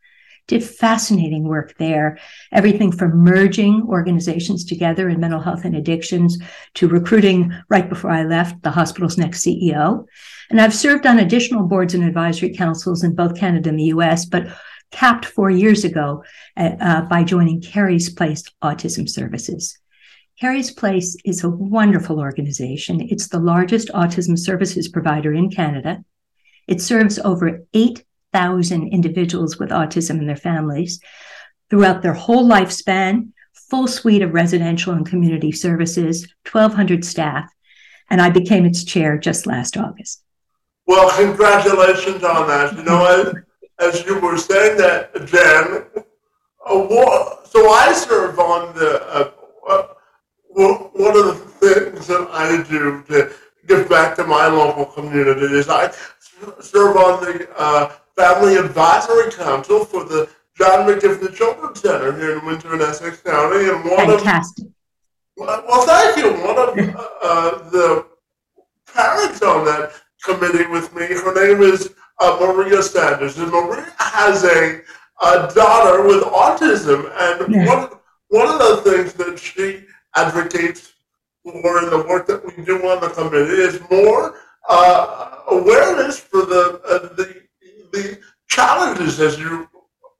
Did 0.46 0.62
fascinating 0.62 1.44
work 1.44 1.74
there, 1.78 2.18
everything 2.52 2.92
from 2.92 3.16
merging 3.16 3.86
organizations 3.88 4.66
together 4.66 5.08
in 5.08 5.18
mental 5.18 5.40
health 5.40 5.64
and 5.64 5.74
addictions 5.74 6.36
to 6.74 6.86
recruiting 6.86 7.54
right 7.70 7.88
before 7.88 8.10
I 8.10 8.24
left 8.24 8.62
the 8.62 8.70
hospital's 8.70 9.16
next 9.16 9.42
CEO. 9.42 10.04
And 10.50 10.60
I've 10.60 10.74
served 10.74 11.06
on 11.06 11.18
additional 11.18 11.66
boards 11.66 11.94
and 11.94 12.04
advisory 12.04 12.54
councils 12.54 13.02
in 13.02 13.14
both 13.14 13.38
Canada 13.38 13.70
and 13.70 13.78
the 13.78 13.84
US, 13.84 14.26
but 14.26 14.48
capped 14.94 15.24
four 15.26 15.50
years 15.50 15.84
ago 15.84 16.22
uh, 16.56 16.70
uh, 16.80 17.02
by 17.02 17.24
joining 17.24 17.60
Kerry's 17.60 18.08
Place 18.10 18.44
Autism 18.62 19.08
Services. 19.08 19.76
Kerry's 20.40 20.70
Place 20.70 21.16
is 21.24 21.42
a 21.42 21.50
wonderful 21.50 22.20
organization. 22.20 23.00
It's 23.00 23.28
the 23.28 23.40
largest 23.40 23.88
autism 23.88 24.38
services 24.38 24.88
provider 24.88 25.32
in 25.32 25.50
Canada. 25.50 26.04
It 26.68 26.80
serves 26.80 27.18
over 27.18 27.64
8,000 27.74 28.88
individuals 28.88 29.58
with 29.58 29.70
autism 29.70 30.18
and 30.20 30.28
their 30.28 30.36
families 30.36 31.00
throughout 31.70 32.02
their 32.02 32.14
whole 32.14 32.48
lifespan, 32.48 33.30
full 33.70 33.88
suite 33.88 34.22
of 34.22 34.32
residential 34.32 34.92
and 34.92 35.04
community 35.04 35.50
services, 35.50 36.32
1,200 36.50 37.04
staff, 37.04 37.50
and 38.10 38.20
I 38.20 38.30
became 38.30 38.64
its 38.64 38.84
chair 38.84 39.18
just 39.18 39.44
last 39.44 39.76
August. 39.76 40.22
Well, 40.86 41.10
congratulations 41.16 42.22
on 42.22 42.46
that. 42.46 42.76
You 42.76 42.84
know, 42.84 42.96
I, 42.96 43.32
as 43.78 44.04
you 44.04 44.18
were 44.20 44.38
saying 44.38 44.76
that, 44.78 45.14
Jen, 45.26 45.84
so 46.66 47.70
I 47.70 47.92
serve 47.92 48.38
on 48.38 48.74
the, 48.74 49.02
uh, 49.02 49.30
uh 49.68 49.86
one 50.48 51.16
of 51.16 51.26
the 51.26 51.34
things 51.34 52.06
that 52.06 52.28
I 52.30 52.62
do 52.68 53.02
to 53.08 53.32
give 53.66 53.88
back 53.88 54.14
to 54.16 54.24
my 54.24 54.46
local 54.46 54.86
community 54.86 55.46
is 55.46 55.68
I 55.68 55.90
serve 56.60 56.96
on 56.96 57.20
the 57.24 57.48
uh, 57.56 57.92
Family 58.16 58.56
Advisory 58.56 59.32
Council 59.32 59.84
for 59.84 60.04
the 60.04 60.28
John 60.56 60.86
McGivney 60.86 61.34
Children's 61.34 61.80
Center 61.80 62.16
here 62.16 62.38
in 62.38 62.46
Windsor 62.46 62.72
and 62.72 62.82
Essex 62.82 63.20
County. 63.20 63.68
And 63.68 63.84
one 63.84 64.18
Fantastic. 64.18 64.66
Of, 64.66 64.72
well, 65.36 65.86
thank 65.86 66.16
you. 66.16 66.30
One 66.44 66.58
of 66.58 66.96
uh, 67.22 67.70
the 67.70 68.06
parents 68.92 69.42
on 69.42 69.64
that 69.64 69.92
committee 70.22 70.66
with 70.66 70.94
me, 70.94 71.06
her 71.06 71.34
name 71.34 71.62
is 71.62 71.92
uh, 72.20 72.36
Maria 72.40 72.82
Sanders. 72.82 73.38
And 73.38 73.50
Maria 73.50 73.92
has 73.98 74.44
a, 74.44 74.80
a 75.24 75.52
daughter 75.54 76.06
with 76.06 76.22
autism. 76.24 77.10
And 77.18 77.54
yeah. 77.54 77.66
one, 77.66 77.88
one 78.28 78.48
of 78.48 78.58
the 78.58 78.90
things 78.90 79.12
that 79.14 79.38
she 79.38 79.84
advocates 80.14 80.92
for 81.42 81.82
in 81.82 81.90
the 81.90 82.04
work 82.08 82.26
that 82.26 82.44
we 82.44 82.64
do 82.64 82.88
on 82.88 83.00
the 83.00 83.08
committee 83.10 83.60
is 83.60 83.80
more 83.90 84.36
uh, 84.68 85.40
awareness 85.48 86.18
for 86.18 86.46
the, 86.46 86.80
uh, 86.88 87.14
the, 87.14 87.42
the 87.92 88.18
challenges, 88.48 89.20
as 89.20 89.38
you 89.38 89.68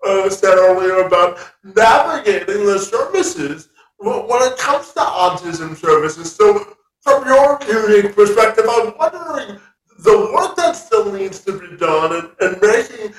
uh, 0.06 0.28
said 0.28 0.54
earlier, 0.58 1.06
about 1.06 1.38
navigating 1.62 2.66
the 2.66 2.78
services 2.78 3.68
when 3.98 4.42
it 4.42 4.58
comes 4.58 4.92
to 4.92 5.00
autism 5.00 5.76
services. 5.76 6.34
So, 6.34 6.76
from 7.00 7.26
your 7.26 7.58
unique 7.68 8.14
perspective, 8.14 8.64
I'm 8.68 8.96
wondering 8.98 9.60
the 9.98 10.30
work 10.34 10.56
that 10.56 10.76
still 10.76 11.12
needs 11.12 11.40
to 11.40 11.58
be 11.58 11.76
done 11.76 12.12
and, 12.16 12.30
and 12.40 12.60
making, 12.60 13.14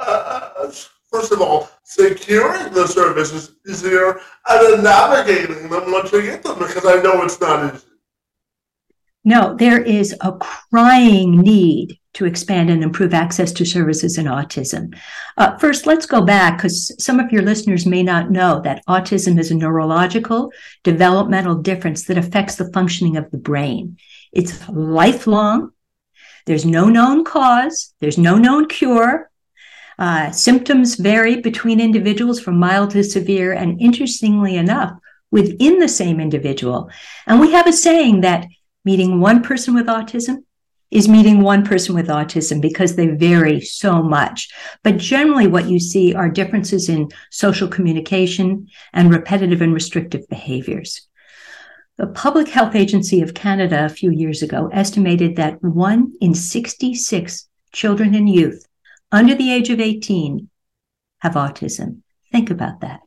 uh, 0.00 0.52
uh, 0.56 0.72
first 1.10 1.32
of 1.32 1.40
all, 1.40 1.68
securing 1.84 2.72
the 2.72 2.86
services 2.86 3.52
easier 3.68 4.20
and 4.48 4.74
then 4.74 4.84
navigating 4.84 5.68
them 5.68 5.90
once 5.90 6.12
you 6.12 6.22
get 6.22 6.42
them 6.42 6.58
because 6.58 6.84
I 6.84 7.00
know 7.02 7.22
it's 7.22 7.40
not 7.40 7.74
easy. 7.74 7.84
No, 9.24 9.54
there 9.56 9.82
is 9.82 10.14
a 10.20 10.32
crying 10.32 11.40
need 11.40 11.98
to 12.14 12.24
expand 12.24 12.70
and 12.70 12.82
improve 12.82 13.12
access 13.12 13.52
to 13.52 13.64
services 13.66 14.16
in 14.16 14.26
autism. 14.26 14.96
Uh, 15.36 15.56
first, 15.58 15.86
let's 15.86 16.06
go 16.06 16.22
back 16.22 16.56
because 16.56 16.94
some 16.98 17.20
of 17.20 17.30
your 17.30 17.42
listeners 17.42 17.84
may 17.84 18.02
not 18.02 18.30
know 18.30 18.60
that 18.62 18.82
autism 18.88 19.38
is 19.38 19.50
a 19.50 19.54
neurological 19.54 20.50
developmental 20.82 21.56
difference 21.56 22.04
that 22.04 22.18
affects 22.18 22.56
the 22.56 22.72
functioning 22.72 23.16
of 23.16 23.30
the 23.30 23.38
brain. 23.38 23.98
It's 24.32 24.68
lifelong, 24.68 25.72
there's 26.48 26.64
no 26.64 26.86
known 26.88 27.24
cause, 27.24 27.94
there's 28.00 28.18
no 28.18 28.36
known 28.36 28.66
cure. 28.66 29.30
Uh, 29.98 30.30
symptoms 30.30 30.94
vary 30.94 31.40
between 31.40 31.78
individuals 31.78 32.40
from 32.40 32.58
mild 32.58 32.90
to 32.90 33.04
severe, 33.04 33.52
and 33.52 33.80
interestingly 33.80 34.56
enough, 34.56 34.92
within 35.30 35.78
the 35.78 35.88
same 35.88 36.20
individual. 36.20 36.90
And 37.26 37.38
we 37.38 37.52
have 37.52 37.66
a 37.66 37.72
saying 37.72 38.22
that 38.22 38.46
meeting 38.84 39.20
one 39.20 39.42
person 39.42 39.74
with 39.74 39.86
autism 39.86 40.38
is 40.90 41.06
meeting 41.06 41.42
one 41.42 41.66
person 41.66 41.94
with 41.94 42.08
autism 42.08 42.62
because 42.62 42.96
they 42.96 43.08
vary 43.08 43.60
so 43.60 44.02
much. 44.02 44.48
But 44.82 44.96
generally, 44.96 45.46
what 45.46 45.68
you 45.68 45.78
see 45.78 46.14
are 46.14 46.30
differences 46.30 46.88
in 46.88 47.10
social 47.30 47.68
communication 47.68 48.68
and 48.94 49.12
repetitive 49.12 49.60
and 49.60 49.74
restrictive 49.74 50.26
behaviors. 50.30 51.06
The 51.98 52.06
Public 52.06 52.46
Health 52.46 52.76
Agency 52.76 53.22
of 53.22 53.34
Canada 53.34 53.84
a 53.84 53.88
few 53.88 54.12
years 54.12 54.40
ago 54.40 54.70
estimated 54.72 55.34
that 55.34 55.60
one 55.64 56.12
in 56.20 56.32
66 56.32 57.48
children 57.72 58.14
and 58.14 58.30
youth 58.30 58.64
under 59.10 59.34
the 59.34 59.52
age 59.52 59.68
of 59.68 59.80
18 59.80 60.48
have 61.18 61.32
autism. 61.32 62.02
Think 62.30 62.50
about 62.50 62.82
that. 62.82 63.00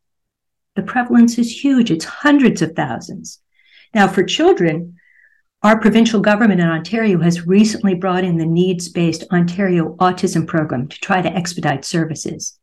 The 0.75 0.83
prevalence 0.83 1.38
is 1.38 1.63
huge. 1.63 1.89
It's 1.89 2.03
hundreds 2.03 2.62
of 2.62 2.75
thousands. 2.75 3.39
Now, 3.93 4.10
for 4.10 4.24
children, 4.24 4.98
our 5.63 5.79
provincial 5.79 6.19
government 6.19 6.60
in 6.60 6.67
Ontario 6.67 7.21
has 7.21 7.48
recently 7.48 7.95
brought 7.95 8.25
in 8.25 8.36
the 8.36 8.45
needs 8.45 8.89
based 8.89 9.24
Ontario 9.31 9.95
Autism 10.01 10.45
Program 10.45 10.89
to 10.89 11.00
try 11.00 11.21
to 11.21 11.33
expedite 11.33 11.86
services. 11.86 12.60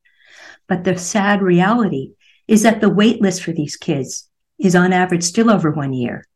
But 0.67 0.85
the 0.85 0.99
sad 0.99 1.41
reality 1.41 2.13
is 2.47 2.65
that 2.65 2.83
the 2.83 2.91
wait 2.91 3.23
list 3.23 3.43
for 3.43 3.53
these 3.53 3.77
kids 3.77 4.29
is 4.59 4.75
on 4.75 4.93
average 4.93 5.23
still 5.23 5.51
over 5.51 5.71
one 5.71 5.93
year. 5.93 6.27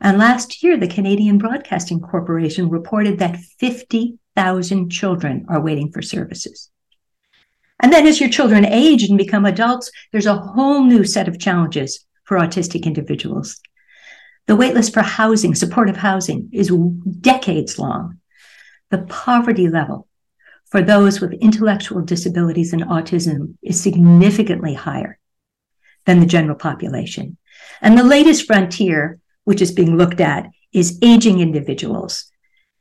And 0.00 0.18
last 0.18 0.62
year, 0.62 0.76
the 0.76 0.88
Canadian 0.88 1.38
Broadcasting 1.38 2.00
Corporation 2.00 2.68
reported 2.68 3.18
that 3.18 3.38
50,000 3.58 4.90
children 4.90 5.46
are 5.48 5.60
waiting 5.60 5.90
for 5.90 6.02
services. 6.02 6.70
And 7.80 7.92
then 7.92 8.06
as 8.06 8.20
your 8.20 8.30
children 8.30 8.64
age 8.64 9.04
and 9.04 9.18
become 9.18 9.44
adults, 9.44 9.90
there's 10.12 10.26
a 10.26 10.36
whole 10.36 10.84
new 10.84 11.04
set 11.04 11.28
of 11.28 11.38
challenges 11.38 12.04
for 12.24 12.38
autistic 12.38 12.84
individuals. 12.84 13.60
The 14.46 14.56
waitlist 14.56 14.92
for 14.92 15.02
housing, 15.02 15.54
supportive 15.54 15.96
housing, 15.96 16.50
is 16.52 16.72
decades 17.20 17.78
long. 17.78 18.20
The 18.90 18.98
poverty 18.98 19.68
level 19.68 20.06
for 20.66 20.82
those 20.82 21.20
with 21.20 21.32
intellectual 21.34 22.02
disabilities 22.02 22.72
and 22.72 22.82
autism 22.82 23.56
is 23.62 23.80
significantly 23.80 24.74
higher 24.74 25.18
than 26.04 26.20
the 26.20 26.26
general 26.26 26.56
population. 26.56 27.36
And 27.80 27.98
the 27.98 28.04
latest 28.04 28.46
frontier, 28.46 29.18
which 29.44 29.62
is 29.62 29.72
being 29.72 29.96
looked 29.96 30.20
at, 30.20 30.50
is 30.72 30.98
aging 31.02 31.40
individuals, 31.40 32.30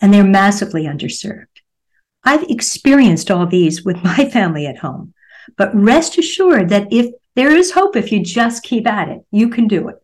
and 0.02 0.14
they're 0.14 0.24
massively 0.24 0.86
underserved. 0.86 1.46
I've 2.24 2.44
experienced 2.44 3.30
all 3.30 3.46
these 3.46 3.84
with 3.84 4.04
my 4.04 4.30
family 4.34 4.66
at 4.66 4.80
home, 4.80 5.14
but 5.58 5.76
rest 5.76 6.18
assured 6.18 6.70
that 6.70 6.92
if 6.92 7.14
there 7.36 7.56
is 7.56 7.72
hope, 7.72 7.96
if 7.96 8.12
you 8.12 8.24
just 8.24 8.64
keep 8.64 8.88
at 8.88 9.10
it, 9.10 9.26
you 9.32 9.50
can 9.50 9.68
do 9.68 9.90
it. 9.90 10.02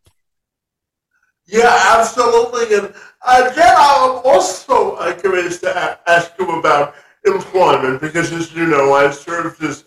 Yeah, 1.45 1.97
absolutely. 1.97 2.77
And 2.77 2.93
uh, 3.25 3.53
Jen, 3.53 3.75
I'm 3.77 4.21
also 4.23 4.95
uh, 4.95 5.13
curious 5.19 5.59
to 5.59 5.99
ask 6.07 6.31
you 6.39 6.49
about 6.59 6.95
employment 7.25 8.01
because, 8.01 8.31
as 8.31 8.53
you 8.53 8.67
know, 8.67 8.93
I 8.93 9.11
served 9.11 9.63
as 9.63 9.83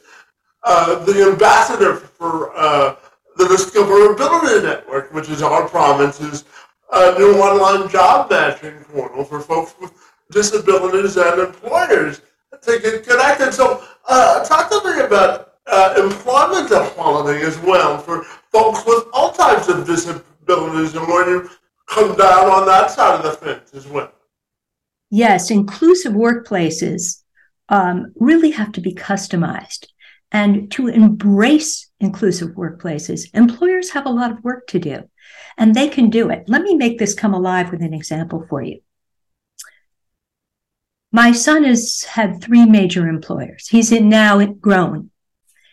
uh, 0.63 1.05
the 1.05 1.31
ambassador 1.31 1.97
for 1.97 2.57
uh, 2.57 2.97
the 3.37 3.45
Discoverability 3.45 4.63
Network, 4.63 5.13
which 5.13 5.29
is 5.29 5.43
our 5.43 5.69
province's 5.69 6.45
uh, 6.91 7.15
new 7.19 7.35
online 7.35 7.89
job 7.89 8.31
matching 8.31 8.85
portal 8.93 9.25
for 9.25 9.41
folks 9.41 9.75
with 9.81 9.93
disabilities 10.31 11.17
and 11.17 11.41
employers 11.41 12.23
to 12.63 12.79
get 12.79 13.05
connected. 13.07 13.53
So, 13.53 13.85
uh, 14.09 14.45
talk 14.45 14.71
to 14.71 14.89
me 14.89 15.01
about 15.01 15.55
uh, 15.67 15.95
employment 15.97 16.71
equality 16.71 17.41
as 17.45 17.59
well 17.61 17.99
for 17.99 18.25
folks 18.53 18.85
with 18.87 19.07
all 19.13 19.33
types 19.33 19.69
of 19.69 19.87
disabilities 19.87 20.95
and 20.95 21.07
where 21.09 21.29
you 21.29 21.51
come 21.89 22.17
down 22.17 22.51
on 22.51 22.67
that 22.67 22.91
side 22.91 23.17
of 23.17 23.23
the 23.25 23.33
fence 23.33 23.75
as 23.75 23.87
well. 23.87 24.13
Yes, 25.11 25.51
inclusive 25.51 26.13
workplaces 26.13 27.23
um, 27.69 28.13
really 28.17 28.51
have 28.51 28.73
to 28.73 28.81
be 28.81 28.95
customized. 28.95 29.87
And 30.33 30.71
to 30.73 30.89
embrace 30.89 31.84
inclusive 32.01 32.51
workplaces, 32.51 33.29
employers 33.35 33.91
have 33.91 34.07
a 34.07 34.11
lot 34.11 34.31
of 34.31 34.45
work 34.45 34.67
to 34.69 34.79
do, 34.79 35.09
and 35.57 35.75
they 35.75 35.89
can 35.89 36.11
do 36.11 36.31
it. 36.31 36.45
Let 36.49 36.63
me 36.63 36.75
make 36.75 36.99
this 36.99 37.15
come 37.15 37.35
alive 37.35 37.71
with 37.71 37.83
an 37.83 37.95
example 37.95 38.47
for 38.49 38.63
you. 38.63 38.81
My 41.13 41.31
son 41.33 41.65
has 41.65 42.03
had 42.03 42.43
three 42.43 42.67
major 42.67 43.09
employers. 43.09 43.69
He's 43.69 43.93
in 43.93 44.09
now 44.09 44.45
grown. 44.45 45.11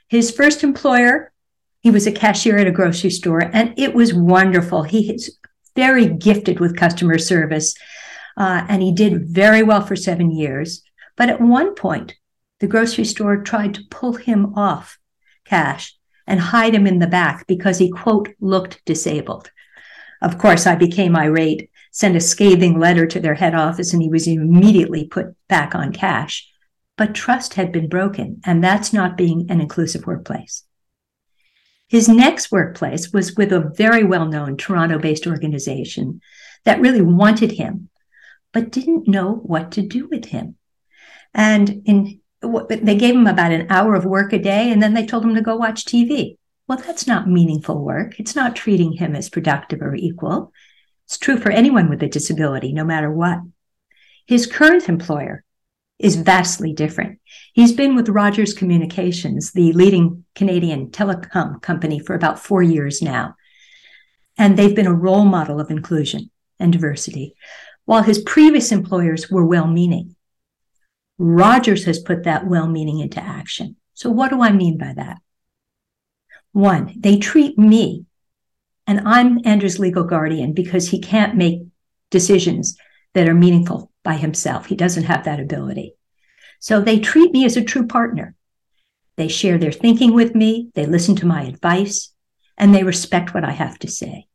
His 0.07 0.29
first 0.29 0.63
employer, 0.63 1.31
he 1.79 1.89
was 1.89 2.05
a 2.05 2.11
cashier 2.11 2.57
at 2.57 2.67
a 2.67 2.71
grocery 2.71 3.09
store, 3.09 3.41
and 3.41 3.73
it 3.77 3.95
was 3.95 4.13
wonderful. 4.13 4.83
He 4.83 5.11
is 5.11 5.37
very 5.75 6.05
gifted 6.05 6.59
with 6.59 6.77
customer 6.77 7.17
service, 7.17 7.73
uh, 8.37 8.65
and 8.69 8.81
he 8.81 8.91
did 8.91 9.27
very 9.29 9.63
well 9.63 9.81
for 9.81 9.95
seven 9.95 10.31
years. 10.31 10.83
But 11.17 11.29
at 11.29 11.41
one 11.41 11.73
point, 11.75 12.15
the 12.59 12.67
grocery 12.67 13.05
store 13.05 13.37
tried 13.37 13.73
to 13.75 13.83
pull 13.89 14.13
him 14.13 14.53
off 14.55 14.99
cash 15.45 15.97
and 16.31 16.39
hide 16.39 16.73
him 16.73 16.87
in 16.87 16.99
the 16.99 17.07
back 17.07 17.45
because 17.45 17.77
he, 17.77 17.91
quote, 17.91 18.29
looked 18.39 18.83
disabled. 18.85 19.51
Of 20.21 20.37
course, 20.37 20.65
I 20.65 20.75
became 20.75 21.13
irate, 21.13 21.69
sent 21.91 22.15
a 22.15 22.21
scathing 22.21 22.79
letter 22.79 23.05
to 23.05 23.19
their 23.19 23.33
head 23.33 23.53
office, 23.53 23.91
and 23.91 24.01
he 24.01 24.07
was 24.07 24.29
immediately 24.29 25.05
put 25.05 25.35
back 25.49 25.75
on 25.75 25.91
cash. 25.91 26.49
But 26.95 27.13
trust 27.13 27.55
had 27.55 27.73
been 27.73 27.89
broken, 27.89 28.39
and 28.45 28.63
that's 28.63 28.93
not 28.93 29.17
being 29.17 29.51
an 29.51 29.59
inclusive 29.59 30.07
workplace. 30.07 30.63
His 31.89 32.07
next 32.07 32.49
workplace 32.49 33.11
was 33.11 33.35
with 33.35 33.51
a 33.51 33.69
very 33.75 34.05
well 34.05 34.25
known 34.25 34.55
Toronto 34.55 34.99
based 34.99 35.27
organization 35.27 36.21
that 36.63 36.79
really 36.79 37.01
wanted 37.01 37.51
him, 37.51 37.89
but 38.53 38.71
didn't 38.71 39.09
know 39.09 39.33
what 39.33 39.73
to 39.73 39.81
do 39.81 40.07
with 40.07 40.23
him. 40.25 40.55
And 41.33 41.81
in 41.85 42.20
they 42.41 42.95
gave 42.95 43.15
him 43.15 43.27
about 43.27 43.51
an 43.51 43.67
hour 43.69 43.95
of 43.95 44.05
work 44.05 44.33
a 44.33 44.39
day 44.39 44.71
and 44.71 44.81
then 44.81 44.93
they 44.93 45.05
told 45.05 45.23
him 45.23 45.35
to 45.35 45.41
go 45.41 45.55
watch 45.55 45.85
TV. 45.85 46.37
Well, 46.67 46.79
that's 46.79 47.07
not 47.07 47.29
meaningful 47.29 47.83
work. 47.83 48.19
It's 48.19 48.35
not 48.35 48.55
treating 48.55 48.93
him 48.93 49.15
as 49.15 49.29
productive 49.29 49.81
or 49.81 49.95
equal. 49.95 50.51
It's 51.05 51.17
true 51.17 51.37
for 51.37 51.51
anyone 51.51 51.89
with 51.89 52.01
a 52.01 52.07
disability, 52.07 52.71
no 52.71 52.83
matter 52.83 53.11
what. 53.11 53.39
His 54.25 54.47
current 54.47 54.87
employer 54.87 55.43
is 55.99 56.15
vastly 56.15 56.73
different. 56.73 57.19
He's 57.53 57.73
been 57.73 57.95
with 57.95 58.09
Rogers 58.09 58.53
Communications, 58.53 59.51
the 59.51 59.71
leading 59.73 60.25
Canadian 60.33 60.89
telecom 60.89 61.61
company, 61.61 61.99
for 61.99 62.15
about 62.15 62.39
four 62.39 62.63
years 62.63 63.01
now. 63.01 63.35
And 64.37 64.57
they've 64.57 64.75
been 64.75 64.87
a 64.87 64.93
role 64.93 65.25
model 65.25 65.59
of 65.59 65.69
inclusion 65.69 66.31
and 66.59 66.71
diversity, 66.71 67.35
while 67.85 68.03
his 68.03 68.19
previous 68.19 68.71
employers 68.71 69.29
were 69.29 69.45
well 69.45 69.67
meaning. 69.67 70.15
Rogers 71.23 71.85
has 71.85 71.99
put 71.99 72.23
that 72.23 72.47
well 72.47 72.67
meaning 72.67 72.99
into 72.99 73.21
action. 73.21 73.75
So, 73.93 74.09
what 74.09 74.31
do 74.31 74.41
I 74.41 74.51
mean 74.51 74.79
by 74.79 74.93
that? 74.95 75.19
One, 76.51 76.95
they 76.97 77.19
treat 77.19 77.59
me, 77.59 78.05
and 78.87 79.07
I'm 79.07 79.39
Andrew's 79.45 79.77
legal 79.77 80.03
guardian 80.03 80.53
because 80.53 80.89
he 80.89 80.99
can't 80.99 81.35
make 81.35 81.61
decisions 82.09 82.75
that 83.13 83.29
are 83.29 83.35
meaningful 83.35 83.91
by 84.03 84.15
himself. 84.15 84.65
He 84.65 84.75
doesn't 84.75 85.03
have 85.03 85.25
that 85.25 85.39
ability. 85.39 85.93
So, 86.59 86.81
they 86.81 86.99
treat 86.99 87.31
me 87.31 87.45
as 87.45 87.55
a 87.55 87.63
true 87.63 87.85
partner. 87.85 88.33
They 89.15 89.27
share 89.27 89.59
their 89.59 89.71
thinking 89.71 90.15
with 90.15 90.33
me, 90.33 90.71
they 90.73 90.87
listen 90.87 91.15
to 91.17 91.27
my 91.27 91.43
advice, 91.43 92.11
and 92.57 92.73
they 92.73 92.83
respect 92.83 93.35
what 93.35 93.43
I 93.43 93.51
have 93.51 93.77
to 93.79 93.87
say. 93.87 94.25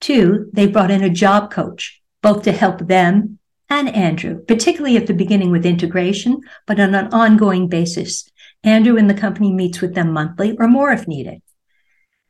Two, 0.00 0.50
they 0.52 0.66
brought 0.66 0.90
in 0.90 1.04
a 1.04 1.10
job 1.10 1.52
coach, 1.52 2.02
both 2.22 2.42
to 2.42 2.50
help 2.50 2.88
them 2.88 3.37
and 3.70 3.88
Andrew, 3.94 4.42
particularly 4.44 4.96
at 4.96 5.06
the 5.06 5.14
beginning 5.14 5.50
with 5.50 5.66
integration, 5.66 6.40
but 6.66 6.80
on 6.80 6.94
an 6.94 7.12
ongoing 7.12 7.68
basis. 7.68 8.30
Andrew 8.64 8.96
and 8.96 9.08
the 9.08 9.14
company 9.14 9.52
meets 9.52 9.80
with 9.80 9.94
them 9.94 10.12
monthly 10.12 10.56
or 10.58 10.68
more 10.68 10.90
if 10.90 11.06
needed. 11.06 11.42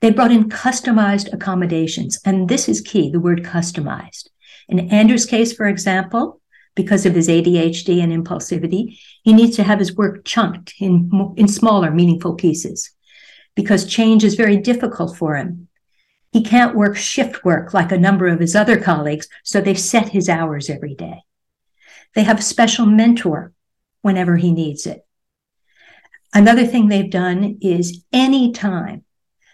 They 0.01 0.11
brought 0.11 0.33
in 0.33 0.48
customized 0.48 1.33
accommodations, 1.33 2.18
and 2.24 2.48
this 2.48 2.68
is 2.68 2.81
key 2.81 3.11
the 3.11 3.20
word 3.20 3.42
customized. 3.42 4.29
In 4.68 4.90
Andrew's 4.90 5.27
case, 5.27 5.53
for 5.53 5.66
example, 5.66 6.40
because 6.74 7.07
of 7.07 7.14
his 7.14 7.29
ADHD 7.29 8.03
and 8.03 8.12
impulsivity, 8.12 8.98
he 9.22 9.33
needs 9.33 9.57
to 9.57 9.64
have 9.64 9.81
his 9.81 9.96
work 9.96 10.24
chunked 10.24 10.74
in, 10.79 11.11
in 11.37 11.48
smaller, 11.48 11.90
meaningful 11.90 12.35
pieces 12.35 12.90
because 13.57 13.87
change 13.87 14.22
is 14.22 14.37
very 14.37 14.57
difficult 14.57 15.16
for 15.16 15.35
him. 15.35 15.66
He 16.31 16.44
can't 16.44 16.77
work 16.77 16.96
shift 16.96 17.44
work 17.44 17.74
like 17.74 17.90
a 17.90 17.98
number 17.98 18.29
of 18.29 18.38
his 18.38 18.55
other 18.55 18.79
colleagues, 18.79 19.27
so 19.42 19.61
they 19.61 19.74
set 19.74 20.11
his 20.11 20.29
hours 20.29 20.70
every 20.70 20.94
day. 20.94 21.22
They 22.14 22.23
have 22.23 22.38
a 22.38 22.42
special 22.42 22.87
mentor 22.87 23.53
whenever 24.03 24.37
he 24.37 24.53
needs 24.53 24.87
it. 24.87 25.07
Another 26.33 26.66
thing 26.66 26.88
they've 26.88 27.11
done 27.11 27.59
is 27.61 28.05
anytime 28.12 29.05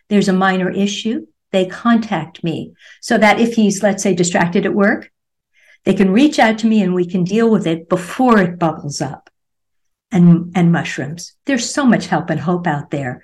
there's 0.09 0.29
a 0.29 0.33
minor 0.33 0.71
issue, 0.71 1.27
they 1.53 1.67
contact 1.67 2.43
me 2.43 2.75
so 3.01 3.17
that 3.17 3.41
if 3.41 3.55
he's, 3.55 3.83
let's 3.83 4.03
say, 4.03 4.15
distracted 4.15 4.67
at 4.67 4.75
work, 4.75 5.11
they 5.85 5.95
can 5.95 6.11
reach 6.11 6.39
out 6.39 6.59
to 6.59 6.67
me 6.67 6.83
and 6.83 6.95
we 6.95 7.07
can 7.07 7.25
deal 7.25 7.51
with 7.51 7.67
it 7.67 7.89
before 7.89 8.41
it 8.41 8.59
bubbles 8.59 9.01
up 9.01 9.31
and, 10.11 10.53
and 10.57 10.73
mushrooms. 10.73 11.35
There's 11.45 11.73
so 11.73 11.85
much 11.85 12.07
help 12.07 12.31
and 12.31 12.41
hope 12.41 12.67
out 12.67 12.91
there. 12.91 13.23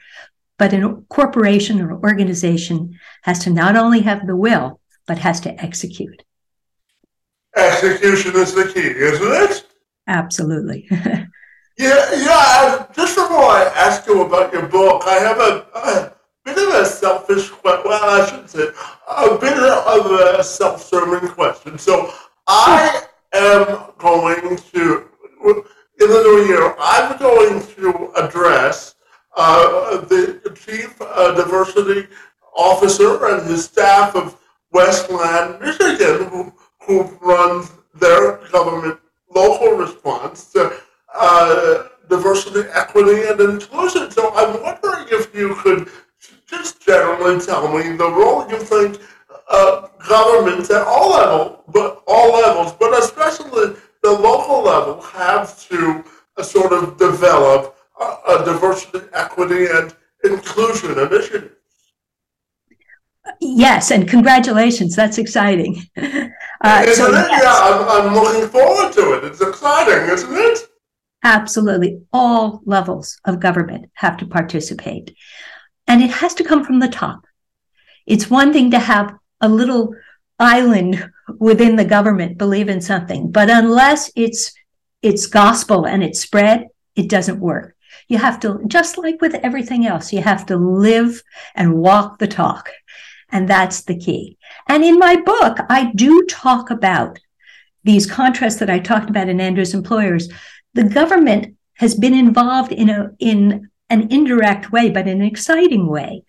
But 0.58 0.74
a 0.74 1.02
corporation 1.08 1.80
or 1.80 1.92
organization 1.92 2.98
has 3.22 3.40
to 3.40 3.50
not 3.50 3.76
only 3.76 4.00
have 4.00 4.26
the 4.26 4.36
will, 4.36 4.80
but 5.06 5.18
has 5.18 5.40
to 5.40 5.60
execute. 5.60 6.22
Execution 7.56 8.36
is 8.36 8.54
the 8.54 8.70
key, 8.72 8.80
isn't 8.80 9.32
it? 9.32 9.66
Absolutely. 10.06 10.86
yeah, 10.90 11.26
yeah. 11.78 12.86
Just 12.94 13.16
before 13.16 13.44
I 13.44 13.72
ask 13.74 14.06
you 14.06 14.22
about 14.22 14.52
your 14.52 14.66
book, 14.66 15.02
I 15.06 15.14
have 15.14 15.38
a, 15.38 15.66
a 15.74 16.12
bit 16.44 16.58
of 16.58 16.74
a 16.74 16.84
selfish 16.84 17.48
question. 17.50 17.82
Well, 17.84 18.22
I 18.22 18.26
shouldn't 18.26 18.50
say 18.50 18.68
a 19.08 19.38
bit 19.38 19.58
of 19.58 20.38
a 20.38 20.44
self-serving 20.44 21.28
question. 21.30 21.78
So 21.78 22.12
I 22.46 23.02
am 23.32 23.92
going 23.98 24.56
to, 24.72 25.08
in 25.44 26.08
the 26.08 26.22
new 26.24 26.46
year, 26.46 26.74
I'm 26.78 27.18
going 27.18 27.60
to 27.74 28.12
address 28.16 28.94
uh, 29.36 29.98
the 30.02 30.40
chief 30.54 31.00
uh, 31.00 31.34
diversity 31.34 32.06
officer 32.56 33.26
and 33.26 33.48
his 33.48 33.64
staff 33.64 34.14
of 34.14 34.36
Westland, 34.72 35.60
Michigan, 35.60 36.28
who 36.28 36.52
who 36.90 37.02
runs 37.20 37.70
their 37.94 38.38
government 38.50 38.98
local 39.32 39.72
response 39.72 40.50
to 40.52 40.72
uh, 41.14 41.84
diversity, 42.08 42.68
equity, 42.90 43.28
and 43.28 43.40
inclusion. 43.40 44.10
So 44.10 44.32
I'm 44.34 44.62
wondering 44.62 45.06
if 45.10 45.34
you 45.34 45.54
could 45.56 45.88
just 46.46 46.84
generally 46.84 47.40
tell 47.40 47.68
me 47.76 47.96
the 47.96 48.10
role 48.10 48.48
you 48.50 48.58
think 48.58 49.00
uh, 49.48 49.88
governments 50.08 50.70
at 50.70 50.82
all 50.86 51.10
levels, 51.10 51.64
but 51.68 52.02
all 52.06 52.32
levels, 52.32 52.72
but 52.72 52.98
especially 52.98 53.74
the 54.02 54.10
local 54.10 54.62
level, 54.62 55.00
have 55.02 55.58
to 55.68 56.04
uh, 56.36 56.42
sort 56.42 56.72
of 56.72 56.98
develop 56.98 57.76
a, 58.00 58.04
a 58.04 58.44
diversity, 58.44 59.00
equity, 59.12 59.66
and 59.70 59.94
inclusion 60.24 60.98
initiative. 60.98 61.52
Yes, 63.40 63.90
and 63.90 64.08
congratulations. 64.08 64.96
That's 64.96 65.18
exciting. 65.18 65.82
Uh, 66.62 66.84
isn't 66.86 67.06
so, 67.06 67.10
it? 67.10 67.14
Yes. 67.14 67.42
Yeah, 67.42 67.56
I'm, 67.58 68.12
I'm 68.12 68.14
looking 68.14 68.46
forward 68.50 68.92
to 68.92 69.14
it. 69.14 69.24
It's 69.24 69.40
exciting, 69.40 70.12
isn't 70.12 70.30
it? 70.30 70.69
Absolutely. 71.22 72.02
All 72.12 72.62
levels 72.64 73.18
of 73.24 73.40
government 73.40 73.90
have 73.94 74.16
to 74.18 74.26
participate. 74.26 75.14
And 75.86 76.02
it 76.02 76.10
has 76.10 76.34
to 76.34 76.44
come 76.44 76.64
from 76.64 76.78
the 76.78 76.88
top. 76.88 77.26
It's 78.06 78.30
one 78.30 78.52
thing 78.52 78.70
to 78.70 78.78
have 78.78 79.14
a 79.40 79.48
little 79.48 79.94
island 80.38 81.10
within 81.38 81.76
the 81.76 81.84
government 81.84 82.38
believe 82.38 82.68
in 82.68 82.80
something, 82.80 83.30
but 83.30 83.50
unless 83.50 84.10
it's 84.16 84.52
it's 85.02 85.26
gospel 85.26 85.86
and 85.86 86.02
it's 86.02 86.20
spread, 86.20 86.66
it 86.94 87.08
doesn't 87.08 87.40
work. 87.40 87.74
You 88.08 88.18
have 88.18 88.40
to, 88.40 88.60
just 88.66 88.98
like 88.98 89.20
with 89.20 89.34
everything 89.34 89.86
else, 89.86 90.12
you 90.12 90.20
have 90.20 90.46
to 90.46 90.56
live 90.56 91.22
and 91.54 91.74
walk 91.74 92.18
the 92.18 92.26
talk. 92.26 92.70
And 93.32 93.48
that's 93.48 93.82
the 93.82 93.98
key. 93.98 94.36
And 94.68 94.84
in 94.84 94.98
my 94.98 95.16
book, 95.16 95.58
I 95.68 95.92
do 95.94 96.26
talk 96.28 96.70
about 96.70 97.18
these 97.84 98.10
contrasts 98.10 98.58
that 98.58 98.68
I 98.68 98.78
talked 98.78 99.08
about 99.08 99.28
in 99.28 99.40
Andrew's 99.40 99.72
Employers. 99.72 100.28
The 100.74 100.84
government 100.84 101.56
has 101.74 101.94
been 101.94 102.14
involved 102.14 102.72
in 102.72 102.90
a 102.90 103.10
in 103.18 103.70
an 103.88 104.12
indirect 104.12 104.70
way, 104.70 104.90
but 104.90 105.08
in 105.08 105.20
an 105.20 105.26
exciting 105.26 105.88
way. 105.88 106.22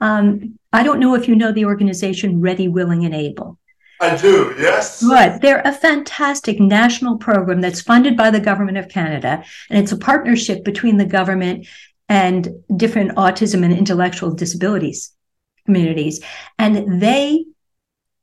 Um, 0.00 0.58
I 0.72 0.82
don't 0.82 1.00
know 1.00 1.14
if 1.14 1.28
you 1.28 1.34
know 1.34 1.52
the 1.52 1.64
organization 1.64 2.40
Ready, 2.40 2.68
Willing, 2.68 3.04
and 3.06 3.14
Able. 3.14 3.58
I 4.00 4.14
do, 4.14 4.54
yes. 4.58 5.02
But 5.02 5.40
they're 5.40 5.62
a 5.64 5.72
fantastic 5.72 6.60
national 6.60 7.16
program 7.16 7.62
that's 7.62 7.80
funded 7.80 8.14
by 8.14 8.30
the 8.30 8.40
government 8.40 8.76
of 8.76 8.90
Canada, 8.90 9.42
and 9.70 9.78
it's 9.78 9.92
a 9.92 9.96
partnership 9.96 10.64
between 10.64 10.98
the 10.98 11.06
government 11.06 11.66
and 12.08 12.48
different 12.76 13.16
autism 13.16 13.64
and 13.64 13.72
intellectual 13.72 14.34
disabilities 14.34 15.16
communities. 15.66 16.24
And 16.58 17.02
they 17.02 17.44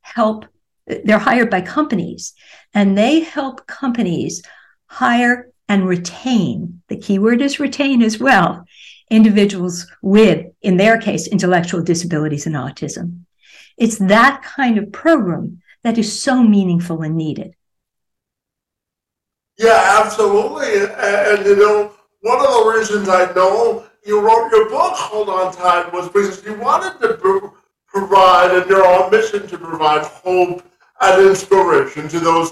help, 0.02 0.46
they're 0.88 1.20
hired 1.20 1.52
by 1.52 1.62
companies, 1.62 2.34
and 2.74 2.98
they 2.98 3.20
help 3.20 3.68
companies 3.68 4.42
hire 4.88 5.52
and 5.70 5.88
retain. 5.88 6.82
The 6.88 6.98
keyword 6.98 7.42
is 7.42 7.60
retain 7.60 8.02
as 8.02 8.20
well. 8.20 8.66
Individuals 9.10 9.88
with, 10.02 10.48
in 10.62 10.78
their 10.78 11.00
case, 11.00 11.28
intellectual 11.28 11.82
disabilities 11.82 12.46
and 12.46 12.56
autism. 12.56 13.24
It's 13.78 13.98
that 13.98 14.44
kind 14.44 14.78
of 14.78 14.92
program 14.92 15.62
that 15.84 15.98
is 15.98 16.22
so 16.22 16.44
meaningful 16.44 17.02
and 17.02 17.16
needed. 17.16 17.56
Yeah, 19.58 20.02
absolutely. 20.04 20.82
And, 20.82 20.92
and, 20.92 21.46
you 21.46 21.56
know, 21.56 21.94
one 22.22 22.40
of 22.40 22.48
the 22.48 22.72
reasons 22.76 23.10
I 23.10 23.32
know 23.34 23.86
you 24.06 24.20
wrote 24.20 24.50
your 24.52 24.70
book, 24.70 24.94
Hold 24.96 25.30
On 25.30 25.54
Tight, 25.54 25.92
was 25.94 26.08
because 26.10 26.44
you 26.44 26.56
wanted 26.56 27.00
to 27.02 27.52
provide, 27.88 28.52
and 28.52 28.70
you're 28.70 28.86
on 28.86 29.12
mission 29.12 29.48
to 29.48 29.58
provide 29.58 30.04
hope 30.06 30.64
and 31.02 31.28
inspiration 31.28 32.08
to 32.10 32.20
those 32.20 32.52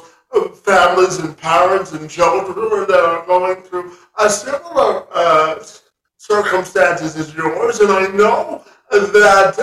families 0.64 1.18
and 1.18 1.38
parents 1.38 1.92
and 1.92 2.10
children 2.10 2.88
that 2.88 3.04
are 3.04 3.26
going 3.26 3.62
through 3.64 3.92
a 4.20 4.30
similar 4.30 5.06
uh, 5.14 5.64
circumstances 6.18 7.16
as 7.18 7.34
yours. 7.34 7.80
And 7.80 7.92
I 7.92 8.08
know 8.08 8.64
that 8.92 9.56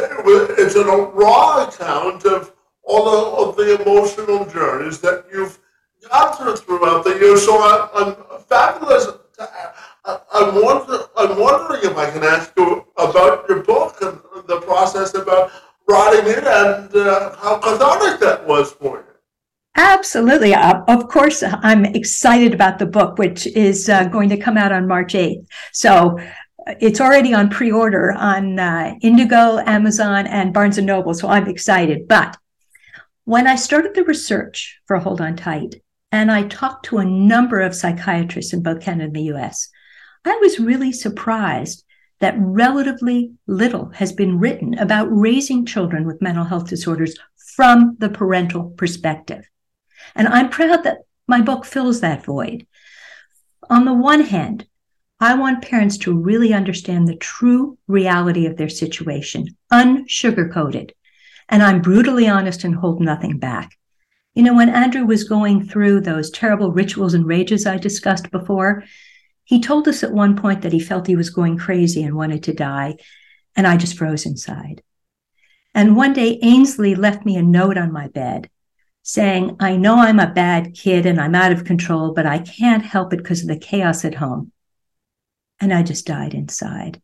it's 0.58 0.74
a 0.74 0.84
raw 0.84 1.66
account 1.66 2.24
of 2.24 2.52
all 2.82 3.48
of 3.48 3.56
the 3.56 3.82
emotional 3.82 4.44
journeys 4.46 5.00
that 5.00 5.26
you've 5.32 5.58
gone 6.10 6.36
through 6.36 6.56
throughout 6.56 7.04
the 7.04 7.10
years. 7.18 7.44
So 7.44 7.54
I, 7.56 7.88
I'm 7.94 8.40
fabulous. 8.42 9.06
I'm, 10.34 10.62
wonder, 10.62 11.04
I'm 11.16 11.38
wondering 11.38 11.90
if 11.90 11.96
I 11.96 12.10
can 12.10 12.24
ask 12.24 12.52
you 12.56 12.86
about 12.96 13.48
your 13.48 13.62
book 13.62 14.00
and 14.00 14.18
the 14.46 14.60
process 14.62 15.14
about 15.14 15.50
writing 15.88 16.30
it 16.30 16.44
and 16.44 16.94
uh, 16.96 17.36
how 17.36 17.58
cathartic 17.58 18.20
that 18.20 18.46
was 18.46 18.72
for 18.72 18.98
you. 18.98 19.07
Absolutely. 19.78 20.54
Uh, 20.54 20.82
of 20.88 21.06
course, 21.06 21.44
I'm 21.46 21.84
excited 21.84 22.52
about 22.52 22.80
the 22.80 22.86
book, 22.86 23.16
which 23.16 23.46
is 23.46 23.88
uh, 23.88 24.06
going 24.06 24.28
to 24.30 24.36
come 24.36 24.56
out 24.56 24.72
on 24.72 24.88
March 24.88 25.12
8th. 25.12 25.46
So 25.72 26.18
uh, 26.18 26.74
it's 26.80 27.00
already 27.00 27.32
on 27.32 27.48
pre 27.48 27.70
order 27.70 28.10
on 28.10 28.58
uh, 28.58 28.94
Indigo, 29.02 29.58
Amazon, 29.58 30.26
and 30.26 30.52
Barnes 30.52 30.78
and 30.78 30.86
Noble. 30.88 31.14
So 31.14 31.28
I'm 31.28 31.46
excited. 31.46 32.08
But 32.08 32.36
when 33.22 33.46
I 33.46 33.54
started 33.54 33.94
the 33.94 34.02
research 34.02 34.80
for 34.88 34.98
Hold 34.98 35.20
On 35.20 35.36
Tight, 35.36 35.76
and 36.10 36.28
I 36.32 36.48
talked 36.48 36.86
to 36.86 36.98
a 36.98 37.04
number 37.04 37.60
of 37.60 37.72
psychiatrists 37.72 38.52
in 38.52 38.64
both 38.64 38.80
Canada 38.80 39.04
and 39.04 39.14
the 39.14 39.32
US, 39.36 39.68
I 40.24 40.36
was 40.38 40.58
really 40.58 40.90
surprised 40.90 41.84
that 42.18 42.34
relatively 42.36 43.30
little 43.46 43.90
has 43.90 44.12
been 44.12 44.40
written 44.40 44.76
about 44.76 45.06
raising 45.08 45.64
children 45.64 46.04
with 46.04 46.20
mental 46.20 46.42
health 46.42 46.68
disorders 46.68 47.16
from 47.54 47.96
the 48.00 48.08
parental 48.08 48.70
perspective. 48.70 49.48
And 50.14 50.28
I'm 50.28 50.50
proud 50.50 50.84
that 50.84 50.98
my 51.26 51.40
book 51.40 51.64
fills 51.64 52.00
that 52.00 52.24
void. 52.24 52.66
On 53.70 53.84
the 53.84 53.94
one 53.94 54.22
hand, 54.22 54.66
I 55.20 55.34
want 55.34 55.62
parents 55.62 55.98
to 55.98 56.16
really 56.16 56.52
understand 56.52 57.08
the 57.08 57.16
true 57.16 57.76
reality 57.88 58.46
of 58.46 58.56
their 58.56 58.68
situation, 58.68 59.56
unsugarcoated. 59.72 60.92
And 61.48 61.62
I'm 61.62 61.82
brutally 61.82 62.28
honest 62.28 62.64
and 62.64 62.74
hold 62.74 63.00
nothing 63.00 63.38
back. 63.38 63.76
You 64.34 64.44
know, 64.44 64.54
when 64.54 64.68
Andrew 64.68 65.04
was 65.04 65.24
going 65.24 65.66
through 65.66 66.02
those 66.02 66.30
terrible 66.30 66.70
rituals 66.70 67.14
and 67.14 67.26
rages 67.26 67.66
I 67.66 67.78
discussed 67.78 68.30
before, 68.30 68.84
he 69.44 69.60
told 69.60 69.88
us 69.88 70.04
at 70.04 70.12
one 70.12 70.36
point 70.36 70.62
that 70.62 70.72
he 70.72 70.78
felt 70.78 71.06
he 71.06 71.16
was 71.16 71.30
going 71.30 71.58
crazy 71.58 72.02
and 72.04 72.14
wanted 72.14 72.44
to 72.44 72.54
die, 72.54 72.96
and 73.56 73.66
I 73.66 73.76
just 73.76 73.96
froze 73.96 74.26
inside. 74.26 74.82
And 75.74 75.96
one 75.96 76.12
day, 76.12 76.38
Ainsley 76.42 76.94
left 76.94 77.24
me 77.24 77.36
a 77.36 77.42
note 77.42 77.76
on 77.76 77.92
my 77.92 78.08
bed 78.08 78.48
saying, 79.08 79.56
I 79.58 79.74
know 79.78 79.96
I'm 79.96 80.20
a 80.20 80.30
bad 80.30 80.74
kid 80.74 81.06
and 81.06 81.18
I'm 81.18 81.34
out 81.34 81.50
of 81.50 81.64
control, 81.64 82.12
but 82.12 82.26
I 82.26 82.40
can't 82.40 82.84
help 82.84 83.14
it 83.14 83.16
because 83.16 83.40
of 83.40 83.48
the 83.48 83.56
chaos 83.58 84.04
at 84.04 84.14
home. 84.14 84.52
And 85.60 85.72
I 85.72 85.82
just 85.82 86.06
died 86.06 86.34
inside. 86.34 87.00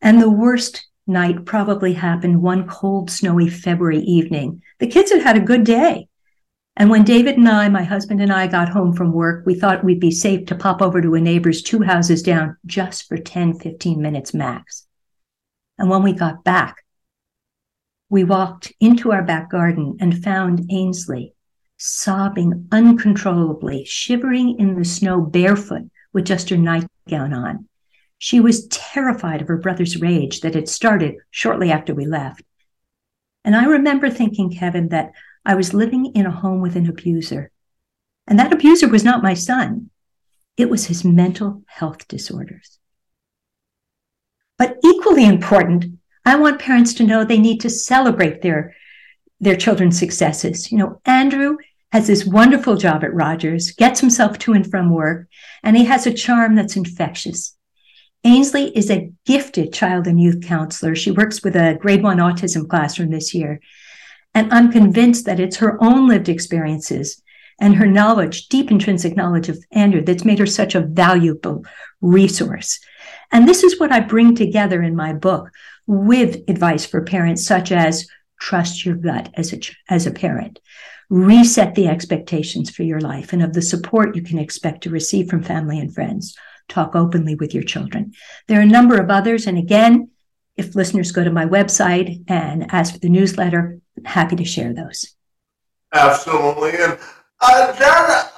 And 0.00 0.22
the 0.22 0.30
worst 0.30 0.88
night 1.04 1.44
probably 1.44 1.94
happened 1.94 2.40
one 2.40 2.68
cold, 2.68 3.10
snowy 3.10 3.48
February 3.48 3.98
evening. 3.98 4.62
The 4.78 4.86
kids 4.86 5.10
had 5.10 5.22
had 5.22 5.36
a 5.36 5.40
good 5.40 5.64
day. 5.64 6.06
And 6.76 6.90
when 6.90 7.02
David 7.02 7.38
and 7.38 7.48
I, 7.48 7.68
my 7.68 7.82
husband 7.82 8.22
and 8.22 8.32
I, 8.32 8.46
got 8.46 8.68
home 8.68 8.92
from 8.92 9.12
work, 9.12 9.44
we 9.44 9.56
thought 9.56 9.82
we'd 9.82 9.98
be 9.98 10.12
safe 10.12 10.46
to 10.46 10.54
pop 10.54 10.80
over 10.80 11.02
to 11.02 11.16
a 11.16 11.20
neighbor's 11.20 11.60
two 11.60 11.82
houses 11.82 12.22
down 12.22 12.56
just 12.66 13.08
for 13.08 13.16
10, 13.16 13.58
15 13.58 14.00
minutes 14.00 14.32
max. 14.32 14.86
And 15.76 15.90
when 15.90 16.04
we 16.04 16.12
got 16.12 16.44
back, 16.44 16.81
we 18.12 18.24
walked 18.24 18.70
into 18.78 19.10
our 19.10 19.22
back 19.22 19.50
garden 19.50 19.96
and 19.98 20.22
found 20.22 20.70
Ainsley 20.70 21.32
sobbing 21.78 22.68
uncontrollably, 22.70 23.86
shivering 23.86 24.60
in 24.60 24.78
the 24.78 24.84
snow 24.84 25.18
barefoot 25.18 25.90
with 26.12 26.26
just 26.26 26.50
her 26.50 26.58
nightgown 26.58 27.32
on. 27.32 27.66
She 28.18 28.38
was 28.38 28.66
terrified 28.66 29.40
of 29.40 29.48
her 29.48 29.56
brother's 29.56 29.98
rage 29.98 30.42
that 30.42 30.54
had 30.54 30.68
started 30.68 31.14
shortly 31.30 31.72
after 31.72 31.94
we 31.94 32.04
left. 32.04 32.42
And 33.46 33.56
I 33.56 33.64
remember 33.64 34.10
thinking, 34.10 34.50
Kevin, 34.52 34.90
that 34.90 35.12
I 35.46 35.54
was 35.54 35.72
living 35.72 36.12
in 36.14 36.26
a 36.26 36.30
home 36.30 36.60
with 36.60 36.76
an 36.76 36.90
abuser. 36.90 37.50
And 38.26 38.38
that 38.38 38.52
abuser 38.52 38.88
was 38.88 39.04
not 39.04 39.22
my 39.22 39.32
son, 39.32 39.88
it 40.58 40.68
was 40.68 40.84
his 40.84 41.02
mental 41.02 41.62
health 41.66 42.06
disorders. 42.08 42.78
But 44.58 44.76
equally 44.84 45.24
important, 45.24 45.98
I 46.24 46.36
want 46.36 46.60
parents 46.60 46.94
to 46.94 47.04
know 47.04 47.24
they 47.24 47.38
need 47.38 47.60
to 47.62 47.70
celebrate 47.70 48.42
their, 48.42 48.74
their 49.40 49.56
children's 49.56 49.98
successes. 49.98 50.70
You 50.70 50.78
know, 50.78 51.00
Andrew 51.04 51.56
has 51.90 52.06
this 52.06 52.24
wonderful 52.24 52.76
job 52.76 53.04
at 53.04 53.14
Rogers, 53.14 53.72
gets 53.72 54.00
himself 54.00 54.38
to 54.38 54.52
and 54.52 54.68
from 54.68 54.90
work, 54.90 55.28
and 55.62 55.76
he 55.76 55.84
has 55.84 56.06
a 56.06 56.14
charm 56.14 56.54
that's 56.54 56.76
infectious. 56.76 57.54
Ainsley 58.24 58.76
is 58.76 58.90
a 58.90 59.10
gifted 59.26 59.72
child 59.72 60.06
and 60.06 60.20
youth 60.20 60.46
counselor. 60.46 60.94
She 60.94 61.10
works 61.10 61.42
with 61.42 61.56
a 61.56 61.76
grade 61.80 62.02
one 62.02 62.18
autism 62.18 62.68
classroom 62.68 63.10
this 63.10 63.34
year. 63.34 63.60
And 64.34 64.52
I'm 64.52 64.70
convinced 64.72 65.26
that 65.26 65.40
it's 65.40 65.56
her 65.56 65.82
own 65.82 66.08
lived 66.08 66.28
experiences 66.28 67.20
and 67.60 67.76
her 67.76 67.86
knowledge, 67.86 68.48
deep 68.48 68.70
intrinsic 68.70 69.16
knowledge 69.16 69.48
of 69.48 69.62
Andrew, 69.72 70.02
that's 70.02 70.24
made 70.24 70.38
her 70.38 70.46
such 70.46 70.74
a 70.74 70.80
valuable 70.80 71.64
resource. 72.00 72.80
And 73.30 73.46
this 73.46 73.62
is 73.62 73.78
what 73.78 73.92
I 73.92 74.00
bring 74.00 74.34
together 74.34 74.82
in 74.82 74.96
my 74.96 75.12
book 75.12 75.50
with 75.86 76.48
advice 76.48 76.86
for 76.86 77.02
parents, 77.02 77.46
such 77.46 77.72
as 77.72 78.06
trust 78.40 78.84
your 78.84 78.96
gut 78.96 79.32
as 79.34 79.52
a, 79.52 79.60
as 79.88 80.06
a 80.06 80.10
parent, 80.10 80.58
reset 81.08 81.74
the 81.74 81.88
expectations 81.88 82.70
for 82.70 82.82
your 82.82 83.00
life 83.00 83.32
and 83.32 83.42
of 83.42 83.52
the 83.52 83.62
support 83.62 84.16
you 84.16 84.22
can 84.22 84.38
expect 84.38 84.82
to 84.82 84.90
receive 84.90 85.28
from 85.28 85.42
family 85.42 85.78
and 85.78 85.94
friends. 85.94 86.36
Talk 86.68 86.96
openly 86.96 87.34
with 87.34 87.54
your 87.54 87.62
children. 87.62 88.12
There 88.48 88.58
are 88.58 88.62
a 88.62 88.66
number 88.66 88.98
of 88.98 89.10
others. 89.10 89.46
And 89.46 89.58
again, 89.58 90.10
if 90.56 90.74
listeners 90.74 91.12
go 91.12 91.24
to 91.24 91.30
my 91.30 91.46
website 91.46 92.24
and 92.28 92.72
ask 92.72 92.94
for 92.94 93.00
the 93.00 93.08
newsletter, 93.08 93.78
I'm 93.96 94.04
happy 94.04 94.36
to 94.36 94.44
share 94.44 94.72
those. 94.72 95.14
Absolutely. 95.92 96.72
And 96.80 96.98
uh, 97.40 98.28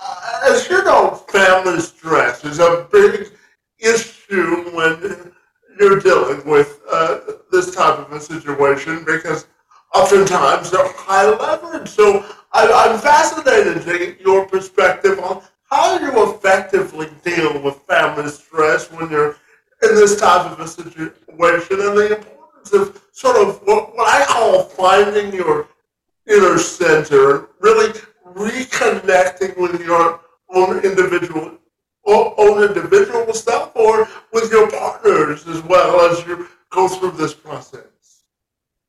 as 0.45 0.69
you 0.69 0.83
know, 0.85 1.15
family 1.29 1.81
stress 1.81 2.45
is 2.45 2.59
a 2.59 2.89
big 2.91 3.31
issue 3.79 4.71
when 4.75 5.33
you're 5.79 6.01
dealing 6.01 6.45
with 6.49 6.81
uh, 6.91 7.21
this 7.51 7.75
type 7.75 7.99
of 7.99 8.13
a 8.13 8.14
situation 8.27 9.05
because 9.05 9.47
oftentimes 9.95 10.71
they're 10.71 10.93
high 10.93 11.29
leverage. 11.29 11.89
So 11.89 12.25
I, 12.53 12.71
I'm 12.71 12.99
fascinated 12.99 13.83
to 13.83 13.99
get 13.99 14.21
your 14.21 14.47
perspective 14.47 15.19
on 15.21 15.43
how 15.71 15.99
you 15.99 16.35
effectively 16.35 17.09
deal 17.25 17.61
with 17.63 17.77
family 17.79 18.29
stress 18.31 18.91
when 18.91 19.11
you're 19.11 19.37
in 19.83 19.95
this 19.95 20.19
type 20.19 20.51
of 20.51 20.61
a 20.61 20.69
situation 20.69 21.81
and 21.81 21.97
the 21.97 22.17
importance 22.17 22.73
of 22.73 23.03
sort 23.13 23.37
of 23.37 23.61
what, 23.65 23.95
what 23.97 24.09
I 24.09 24.25
call 24.27 24.63
finding 24.63 25.33
your 25.35 25.69
inner 26.29 26.59
center, 26.59 27.49
really 27.61 27.93
reconnecting 28.27 29.57
with 29.59 29.81
your 29.81 30.21
own 30.51 30.85
individual 30.85 31.59
own 32.07 32.63
individual 32.63 33.33
stuff 33.33 33.73
or 33.75 34.09
with 34.33 34.51
your 34.51 34.71
partners 34.71 35.47
as 35.49 35.63
well 35.65 36.11
as 36.11 36.25
you 36.27 36.49
go 36.71 36.89
through 36.89 37.13
this 37.13 37.35
process. 37.35 37.94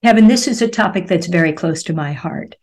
Kevin, 0.05 0.27
this 0.27 0.47
is 0.47 0.61
a 0.61 0.67
topic 0.67 1.07
that's 1.07 1.25
very 1.25 1.51
close 1.51 1.81
to 1.81 1.91
my 1.91 2.13
heart. 2.13 2.53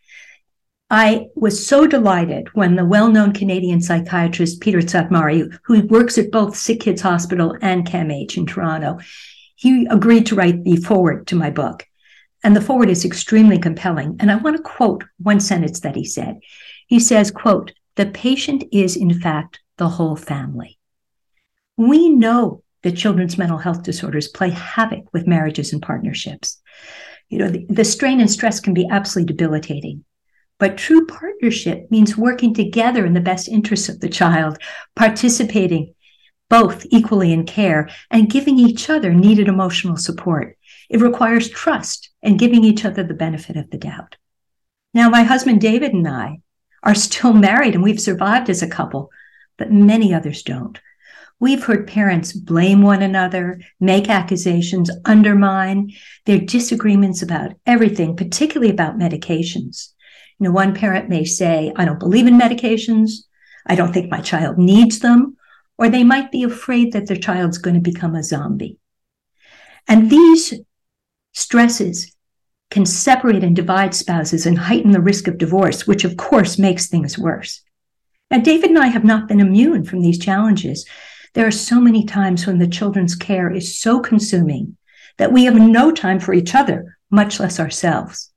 I 0.91 1.27
was 1.35 1.67
so 1.67 1.89
delighted 1.89 2.47
when 2.55 2.77
the 2.77 2.85
well 2.85 3.11
known 3.11 3.33
Canadian 3.33 3.81
psychiatrist 3.81 4.61
Peter 4.61 4.79
Szatmari, 4.79 5.53
who 5.65 5.85
works 5.89 6.19
at 6.19 6.31
both 6.31 6.55
Sick 6.55 6.79
Kids 6.79 7.03
Hospital 7.03 7.57
and 7.61 7.85
CAMH 7.85 8.37
in 8.37 8.47
Toronto, 8.47 9.01
he 9.57 9.87
agreed 9.87 10.27
to 10.27 10.37
write 10.37 10.63
the 10.63 10.77
foreword 10.77 11.27
to 11.27 11.35
my 11.35 11.51
book. 11.51 11.85
And 12.45 12.55
the 12.55 12.61
foreword 12.61 12.91
is 12.91 13.05
extremely 13.05 13.59
compelling. 13.59 14.19
And 14.21 14.31
I 14.31 14.37
want 14.37 14.57
to 14.57 14.63
quote 14.63 15.03
one 15.19 15.41
sentence 15.41 15.81
that 15.81 15.97
he 15.97 16.05
said. 16.05 16.39
He 16.87 17.01
says, 17.01 17.33
quote, 17.33 17.73
the 17.97 18.07
patient 18.07 18.63
is 18.71 18.95
in 18.95 19.19
fact 19.19 19.59
the 19.79 19.89
whole 19.89 20.15
family. 20.15 20.79
We 21.77 22.09
know 22.09 22.63
that 22.85 22.97
children's 22.97 23.37
mental 23.37 23.59
health 23.59 23.83
disorders 23.83 24.29
play 24.29 24.51
havoc 24.51 25.13
with 25.13 25.27
marriages 25.27 25.73
and 25.73 25.83
partnerships. 25.83 26.63
You 27.33 27.39
know, 27.39 27.49
the, 27.49 27.65
the 27.71 27.85
strain 27.85 28.21
and 28.21 28.31
stress 28.31 28.61
can 28.61 28.75
be 28.75 28.87
absolutely 28.91 29.33
debilitating. 29.33 30.05
But 30.59 30.77
true 30.77 31.07
partnership 31.07 31.91
means 31.91 32.15
working 32.15 32.53
together 32.53 33.07
in 33.07 33.15
the 33.15 33.23
best 33.23 33.49
interests 33.49 33.89
of 33.89 34.01
the 34.01 34.09
child, 34.11 34.59
participating 34.97 35.95
both 36.51 36.85
equally 36.91 37.33
in 37.33 37.47
care, 37.47 37.89
and 38.11 38.31
giving 38.31 38.59
each 38.59 38.91
other 38.91 39.15
needed 39.15 39.49
emotional 39.49 39.97
support. 39.97 40.59
It 40.91 41.01
requires 41.01 41.49
trust 41.49 42.11
and 42.23 42.39
giving 42.39 42.65
each 42.65 42.85
other 42.85 43.03
the 43.03 43.15
benefit 43.15 43.57
of 43.57 43.71
the 43.71 43.79
doubt. 43.79 44.17
Now, 44.93 45.09
my 45.09 45.23
husband 45.23 45.63
David 45.63 45.95
and 45.95 46.07
I 46.07 46.43
are 46.83 46.95
still 46.95 47.33
married 47.49 47.75
and 47.75 47.83
we've 47.83 47.99
survived 47.99 48.51
as 48.51 48.61
a 48.61 48.69
couple, 48.69 49.11
but 49.57 49.73
many 49.73 50.13
others 50.13 50.43
don't. 50.43 50.79
We've 51.43 51.65
heard 51.65 51.89
parents 51.89 52.33
blame 52.33 52.83
one 52.83 53.03
another, 53.03 53.61
make 53.81 54.09
accusations, 54.09 54.93
undermine 55.05 55.91
their 56.25 56.39
disagreements 56.39 57.21
about 57.21 57.55
everything, 57.67 58.15
particularly 58.15 58.71
about 58.71 58.97
medications. 58.97 59.89
You 60.39 60.45
know, 60.45 60.53
one 60.53 60.73
parent 60.73 61.09
may 61.09 61.25
say, 61.25 61.73
I 61.75 61.85
don't 61.85 61.99
believe 61.99 62.29
in 62.29 62.39
medications. 62.39 63.25
I 63.67 63.75
don't 63.75 63.93
think 63.93 64.09
my 64.09 64.21
child 64.21 64.57
needs 64.57 65.01
them. 65.01 65.37
Or 65.79 65.89
they 65.89 66.05
might 66.05 66.31
be 66.31 66.45
afraid 66.45 66.93
that 66.93 67.09
their 67.09 67.17
child's 67.17 67.59
going 67.59 67.75
to 67.75 67.81
become 67.81 68.15
a 68.15 68.23
zombie. 68.23 68.79
And 69.89 70.11
these 70.11 70.55
stresses 71.33 72.15
can 72.71 72.87
separate 72.87 73.43
and 73.43 73.57
divide 73.57 73.97
spouses 73.97 74.47
and 74.47 74.57
heighten 74.57 74.93
the 74.93 75.01
risk 75.01 75.27
of 75.27 75.39
divorce, 75.39 75.89
which 75.89 76.05
of 76.05 76.17
course 76.17 76.57
makes 76.57 76.87
things 76.87 77.19
worse. 77.19 77.63
Now, 78.31 78.39
David 78.39 78.71
and 78.71 78.79
I 78.79 78.87
have 78.87 79.03
not 79.03 79.27
been 79.27 79.41
immune 79.41 79.83
from 79.83 80.03
these 80.03 80.21
challenges. 80.21 80.87
There 81.35 81.47
are 81.47 81.53
so 81.53 81.81
many 81.81 82.05
times 82.05 82.47
when 82.47 82.59
the 82.59 82.67
children's 82.67 83.15
care 83.15 83.51
is 83.51 83.79
so 83.79 84.01
consuming 84.01 84.77
that 85.17 85.33
we 85.33 85.45
have 85.45 85.55
no 85.55 85.91
time 85.91 86.21
for 86.21 86.35
each 86.35 86.55
other, 86.55 86.99
much 87.11 87.41
less 87.41 87.59
ourselves. 87.59 88.31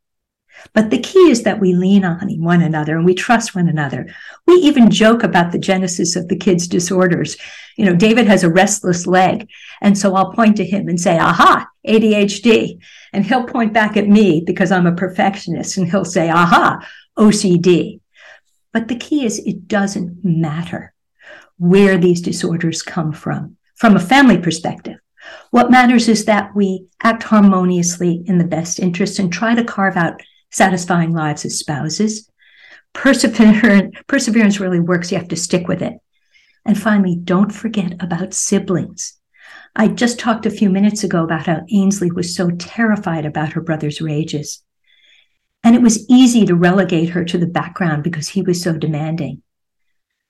But 0.74 0.90
the 0.90 1.00
key 1.00 1.30
is 1.30 1.44
that 1.44 1.60
we 1.60 1.74
lean 1.74 2.06
on 2.06 2.30
one 2.42 2.62
another 2.62 2.96
and 2.96 3.06
we 3.06 3.14
trust 3.14 3.54
one 3.54 3.68
another. 3.68 4.08
We 4.48 4.56
even 4.56 4.90
joke 4.90 5.24
about 5.24 5.52
the 5.52 5.60
genesis 5.60 6.16
of 6.16 6.30
the 6.30 6.38
kids' 6.38 6.68
disorders. 6.68 7.36
You 7.76 7.86
know, 7.86 7.96
David 7.96 8.28
has 8.28 8.44
a 8.44 8.50
restless 8.50 9.06
leg. 9.06 9.50
And 9.82 9.98
so 9.98 10.16
I'll 10.16 10.32
point 10.32 10.56
to 10.58 10.66
him 10.66 10.88
and 10.88 11.00
say, 11.00 11.20
aha, 11.20 11.68
ADHD. 11.86 12.80
And 13.12 13.26
he'll 13.26 13.44
point 13.44 13.74
back 13.74 13.98
at 13.98 14.08
me 14.08 14.44
because 14.46 14.72
I'm 14.72 14.88
a 14.88 14.96
perfectionist 14.96 15.78
and 15.78 15.90
he'll 15.90 16.06
say, 16.06 16.30
aha, 16.30 16.80
OCD. 17.18 18.00
But 18.72 18.88
the 18.88 18.96
key 18.96 19.26
is 19.26 19.40
it 19.40 19.68
doesn't 19.68 20.24
matter 20.24 20.94
where 21.58 21.98
these 21.98 22.22
disorders 22.22 22.82
come 22.82 23.12
from, 23.12 23.58
from 23.76 23.96
a 23.96 24.00
family 24.00 24.38
perspective. 24.38 24.98
What 25.52 25.72
matters 25.72 26.08
is 26.08 26.26
that 26.26 26.56
we 26.56 26.86
act 27.02 27.24
harmoniously 27.24 28.24
in 28.28 28.38
the 28.38 28.44
best 28.44 28.80
interest 28.80 29.20
and 29.20 29.32
try 29.32 29.56
to 29.56 29.64
carve 29.64 29.98
out 29.98 30.22
satisfying 30.52 31.14
lives 31.14 31.46
as 31.46 31.60
spouses. 31.60 32.30
Perseverance, 32.94 33.96
perseverance 34.08 34.60
really 34.60 34.80
works. 34.80 35.12
You 35.12 35.18
have 35.18 35.28
to 35.30 35.36
stick 35.36 35.68
with 35.68 35.82
it. 35.82 35.94
And 36.66 36.80
finally, 36.80 37.16
don't 37.16 37.52
forget 37.52 38.02
about 38.02 38.34
siblings. 38.34 39.20
I 39.76 39.90
just 39.90 40.20
talked 40.20 40.46
a 40.46 40.52
few 40.52 40.70
minutes 40.70 41.04
ago 41.04 41.24
about 41.24 41.48
how 41.48 41.62
Ainsley 41.72 42.12
was 42.12 42.36
so 42.36 42.50
terrified 42.52 43.26
about 43.26 43.54
her 43.54 43.62
brother's 43.62 44.02
rages. 44.02 44.64
And 45.64 45.76
it 45.76 45.82
was 45.82 46.10
easy 46.10 46.46
to 46.46 46.56
relegate 46.56 47.10
her 47.10 47.26
to 47.26 47.38
the 47.38 47.48
background 47.48 48.04
because 48.04 48.30
he 48.30 48.42
was 48.42 48.62
so 48.62 48.74
demanding. 48.78 49.42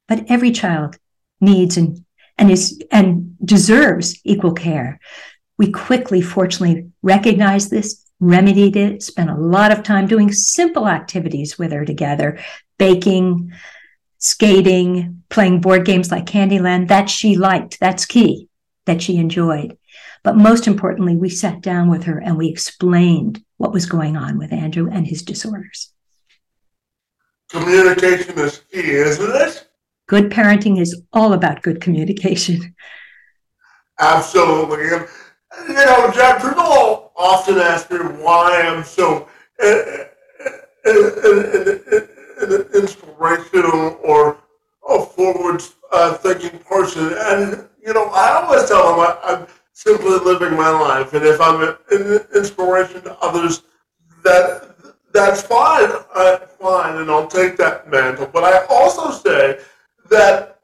But 0.07 0.25
every 0.29 0.51
child 0.51 0.97
needs 1.41 1.77
and, 1.77 2.03
and 2.37 2.51
is 2.51 2.81
and 2.91 3.35
deserves 3.43 4.19
equal 4.23 4.53
care. 4.53 4.99
We 5.57 5.71
quickly, 5.71 6.21
fortunately, 6.21 6.91
recognized 7.01 7.69
this 7.69 8.05
remedied 8.19 8.75
it, 8.75 9.03
spent 9.03 9.29
a 9.29 9.35
lot 9.35 9.71
of 9.71 9.83
time 9.83 10.07
doing 10.07 10.31
simple 10.31 10.87
activities 10.87 11.59
with 11.59 11.71
her 11.71 11.85
together, 11.85 12.39
baking, 12.77 13.51
skating, 14.17 15.23
playing 15.29 15.61
board 15.61 15.85
games 15.85 16.11
like 16.11 16.25
Candyland 16.25 16.87
that 16.87 17.09
she 17.09 17.35
liked. 17.35 17.79
That's 17.79 18.05
key, 18.05 18.49
that 18.85 19.01
she 19.01 19.17
enjoyed. 19.17 19.77
But 20.23 20.37
most 20.37 20.65
importantly, 20.65 21.15
we 21.15 21.29
sat 21.29 21.61
down 21.61 21.89
with 21.89 22.05
her 22.05 22.19
and 22.19 22.37
we 22.37 22.49
explained 22.49 23.43
what 23.57 23.73
was 23.73 23.85
going 23.85 24.17
on 24.17 24.37
with 24.37 24.51
Andrew 24.51 24.89
and 24.89 25.05
his 25.05 25.21
disorders. 25.21 25.91
Communication 27.49 28.37
is 28.39 28.61
key, 28.71 28.89
isn't 28.89 29.35
it? 29.35 29.64
Good 30.07 30.31
parenting 30.31 30.79
is 30.79 31.01
all 31.13 31.33
about 31.33 31.63
good 31.63 31.81
communication. 31.81 32.75
Absolutely. 33.99 34.89
And, 34.89 35.07
you 35.67 35.73
know, 35.73 36.11
Jack, 36.13 36.41
people 36.41 37.11
often 37.15 37.57
ask 37.57 37.89
me 37.89 37.97
why 37.97 38.61
I'm 38.61 38.83
so 38.83 39.27
an 39.63 40.05
inspirational 42.75 43.99
or 44.03 44.37
a 44.87 45.05
forward 45.05 45.63
uh, 45.91 46.13
thinking 46.15 46.59
person. 46.59 47.13
And, 47.17 47.67
you 47.83 47.93
know, 47.93 48.05
I 48.07 48.43
always 48.43 48.67
tell 48.67 48.91
them 48.91 48.99
I, 48.99 49.17
I'm 49.23 49.47
simply 49.73 50.19
living 50.19 50.55
my 50.55 50.69
life. 50.69 51.13
And 51.13 51.25
if 51.25 51.41
I'm 51.41 51.61
an 51.61 51.75
inspiration 52.35 53.01
to 53.03 53.17
others, 53.19 53.63
that 54.23 54.75
that's 55.13 55.41
fine. 55.41 55.89
Uh, 56.13 56.37
fine. 56.59 56.97
And 56.97 57.09
I'll 57.09 57.27
take 57.27 57.57
that 57.57 57.89
mantle. 57.89 58.27
But 58.27 58.43
I 58.43 58.65
also 58.65 59.11
say 59.11 59.59
that 60.09 60.59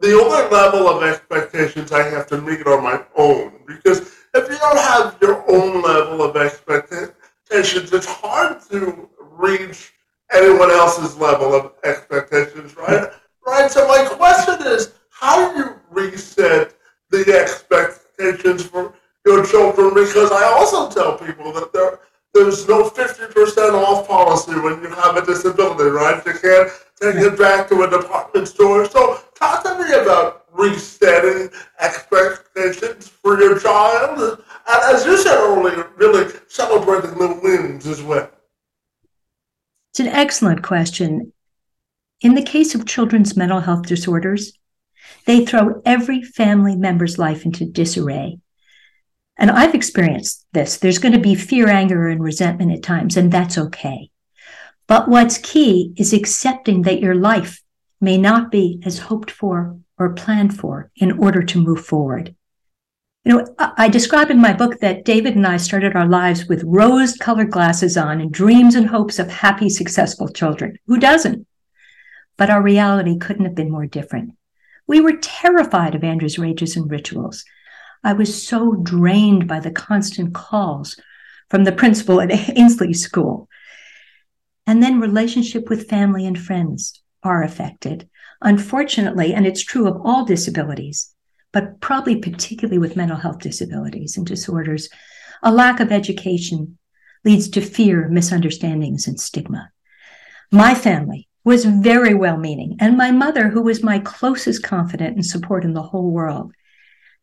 the 0.00 0.12
only 0.12 0.50
level 0.50 0.88
of 0.88 1.02
expectations 1.02 1.92
I 1.92 2.02
have 2.02 2.26
to 2.28 2.40
meet 2.40 2.66
are 2.66 2.80
my 2.80 3.02
own. 3.16 3.52
Because 3.66 4.00
if 4.34 4.48
you 4.48 4.58
don't 4.58 4.78
have 4.78 5.16
your 5.20 5.44
own 5.50 5.82
level 5.82 6.22
of 6.22 6.36
expectations, 6.36 7.92
it's 7.92 8.06
hard 8.06 8.60
to 8.70 9.08
reach 9.20 9.92
anyone 10.32 10.70
else's 10.70 11.16
level 11.16 11.54
of 11.54 11.72
expectations, 11.84 12.76
right? 12.76 13.10
Right. 13.46 13.70
So 13.70 13.86
my 13.86 14.04
question 14.04 14.66
is, 14.66 14.92
how 15.10 15.52
do 15.52 15.58
you 15.58 15.76
reset 15.90 16.74
the 17.10 17.38
expectations 17.38 18.64
for 18.64 18.94
your 19.26 19.46
children? 19.46 19.94
Because 19.94 20.32
I 20.32 20.44
also 20.44 20.90
tell 20.90 21.18
people 21.18 21.52
that 21.52 21.72
there 21.72 22.00
there's 22.34 22.66
no 22.66 22.88
50% 22.88 23.74
off 23.74 24.08
policy 24.08 24.58
when 24.58 24.82
you 24.82 24.88
have 24.88 25.16
a 25.16 25.26
disability, 25.26 25.90
right? 25.90 26.24
You 26.24 26.32
can't 26.32 26.72
take 27.02 27.16
it 27.16 27.38
back 27.38 27.68
to 27.68 27.82
a 27.82 27.90
department 27.90 28.46
store. 28.46 28.88
So 28.88 29.20
talk 29.34 29.64
to 29.64 29.78
me 29.78 29.92
about 29.92 30.46
resetting 30.52 31.50
expectations 31.80 33.08
for 33.08 33.40
your 33.40 33.58
child. 33.58 34.20
And 34.68 34.94
as 34.94 35.04
you 35.04 35.16
said 35.16 35.36
earlier, 35.36 35.90
really 35.96 36.32
celebrating 36.48 37.18
the 37.18 37.40
wins 37.42 37.86
as 37.86 38.02
well. 38.02 38.30
It's 39.90 40.00
an 40.00 40.08
excellent 40.08 40.62
question. 40.62 41.32
In 42.20 42.34
the 42.34 42.42
case 42.42 42.74
of 42.74 42.86
children's 42.86 43.36
mental 43.36 43.60
health 43.60 43.86
disorders, 43.86 44.52
they 45.26 45.44
throw 45.44 45.82
every 45.84 46.22
family 46.22 46.76
member's 46.76 47.18
life 47.18 47.44
into 47.44 47.64
disarray. 47.64 48.38
And 49.36 49.50
I've 49.50 49.74
experienced 49.74 50.46
this. 50.52 50.76
There's 50.76 50.98
going 50.98 51.14
to 51.14 51.18
be 51.18 51.34
fear, 51.34 51.68
anger, 51.68 52.06
and 52.08 52.22
resentment 52.22 52.70
at 52.70 52.82
times, 52.82 53.16
and 53.16 53.32
that's 53.32 53.58
okay. 53.58 54.11
But 54.92 55.08
what's 55.08 55.38
key 55.38 55.94
is 55.96 56.12
accepting 56.12 56.82
that 56.82 57.00
your 57.00 57.14
life 57.14 57.62
may 57.98 58.18
not 58.18 58.50
be 58.50 58.78
as 58.84 58.98
hoped 58.98 59.30
for 59.30 59.78
or 59.96 60.12
planned 60.12 60.60
for 60.60 60.90
in 60.96 61.12
order 61.12 61.42
to 61.42 61.58
move 61.58 61.82
forward. 61.82 62.36
You 63.24 63.32
know, 63.32 63.54
I 63.58 63.88
describe 63.88 64.30
in 64.30 64.38
my 64.38 64.52
book 64.52 64.80
that 64.80 65.06
David 65.06 65.34
and 65.34 65.46
I 65.46 65.56
started 65.56 65.96
our 65.96 66.06
lives 66.06 66.44
with 66.44 66.62
rose 66.66 67.16
colored 67.16 67.50
glasses 67.50 67.96
on 67.96 68.20
and 68.20 68.30
dreams 68.30 68.74
and 68.74 68.86
hopes 68.86 69.18
of 69.18 69.30
happy, 69.30 69.70
successful 69.70 70.28
children. 70.28 70.78
Who 70.86 70.98
doesn't? 70.98 71.46
But 72.36 72.50
our 72.50 72.60
reality 72.60 73.16
couldn't 73.16 73.46
have 73.46 73.54
been 73.54 73.72
more 73.72 73.86
different. 73.86 74.34
We 74.86 75.00
were 75.00 75.16
terrified 75.16 75.94
of 75.94 76.04
Andrew's 76.04 76.38
rages 76.38 76.76
and 76.76 76.90
rituals. 76.90 77.46
I 78.04 78.12
was 78.12 78.46
so 78.46 78.74
drained 78.74 79.48
by 79.48 79.60
the 79.60 79.70
constant 79.70 80.34
calls 80.34 81.00
from 81.48 81.64
the 81.64 81.72
principal 81.72 82.20
at 82.20 82.30
Ainsley 82.58 82.92
School. 82.92 83.48
And 84.72 84.82
then 84.82 85.00
relationship 85.00 85.68
with 85.68 85.90
family 85.90 86.24
and 86.24 86.38
friends 86.40 87.02
are 87.22 87.42
affected. 87.42 88.08
Unfortunately, 88.40 89.34
and 89.34 89.46
it's 89.46 89.62
true 89.62 89.86
of 89.86 90.00
all 90.02 90.24
disabilities, 90.24 91.14
but 91.52 91.78
probably 91.82 92.16
particularly 92.16 92.78
with 92.78 92.96
mental 92.96 93.18
health 93.18 93.40
disabilities 93.40 94.16
and 94.16 94.26
disorders, 94.26 94.88
a 95.42 95.52
lack 95.52 95.78
of 95.78 95.92
education 95.92 96.78
leads 97.22 97.50
to 97.50 97.60
fear, 97.60 98.08
misunderstandings, 98.08 99.06
and 99.06 99.20
stigma. 99.20 99.68
My 100.50 100.74
family 100.74 101.28
was 101.44 101.66
very 101.66 102.14
well 102.14 102.38
meaning, 102.38 102.78
and 102.80 102.96
my 102.96 103.10
mother, 103.10 103.50
who 103.50 103.60
was 103.60 103.82
my 103.82 103.98
closest 103.98 104.62
confidant 104.62 105.16
and 105.16 105.26
support 105.26 105.66
in 105.66 105.74
the 105.74 105.82
whole 105.82 106.10
world, 106.10 106.54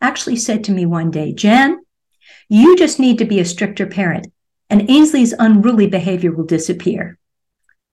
actually 0.02 0.36
said 0.36 0.64
to 0.66 0.72
me 0.72 0.86
one 0.86 1.10
day, 1.10 1.34
Jan, 1.34 1.80
you 2.48 2.78
just 2.78 3.00
need 3.00 3.18
to 3.18 3.26
be 3.26 3.40
a 3.40 3.44
stricter 3.44 3.88
parent, 3.88 4.28
and 4.70 4.88
Ainsley's 4.88 5.34
unruly 5.40 5.88
behavior 5.88 6.32
will 6.32 6.46
disappear. 6.46 7.19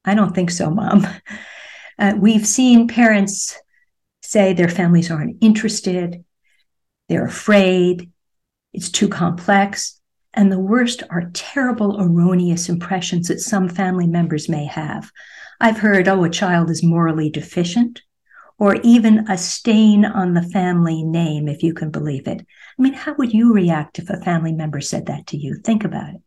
I 0.06 0.14
don't 0.14 0.34
think 0.34 0.50
so, 0.50 0.70
Mom. 0.70 1.06
Uh, 1.98 2.12
we've 2.18 2.46
seen 2.46 2.88
parents 2.88 3.56
say 4.20 4.52
their 4.52 4.68
families 4.68 5.10
aren't 5.10 5.38
interested, 5.40 6.22
they're 7.08 7.24
afraid, 7.24 8.12
it's 8.74 8.90
too 8.90 9.08
complex. 9.08 9.98
And 10.34 10.52
the 10.52 10.58
worst 10.58 11.02
are 11.08 11.30
terrible, 11.32 11.98
erroneous 11.98 12.68
impressions 12.68 13.28
that 13.28 13.40
some 13.40 13.70
family 13.70 14.06
members 14.06 14.46
may 14.46 14.66
have. 14.66 15.10
I've 15.58 15.78
heard, 15.78 16.06
oh, 16.06 16.24
a 16.24 16.28
child 16.28 16.68
is 16.68 16.82
morally 16.82 17.30
deficient, 17.30 18.02
or 18.58 18.76
even 18.82 19.30
a 19.30 19.38
stain 19.38 20.04
on 20.04 20.34
the 20.34 20.42
family 20.42 21.02
name, 21.02 21.48
if 21.48 21.62
you 21.62 21.72
can 21.72 21.90
believe 21.90 22.28
it. 22.28 22.40
I 22.78 22.82
mean, 22.82 22.92
how 22.92 23.14
would 23.14 23.32
you 23.32 23.54
react 23.54 23.98
if 23.98 24.10
a 24.10 24.20
family 24.20 24.52
member 24.52 24.82
said 24.82 25.06
that 25.06 25.28
to 25.28 25.38
you? 25.38 25.56
Think 25.64 25.84
about 25.84 26.14
it. 26.14 26.20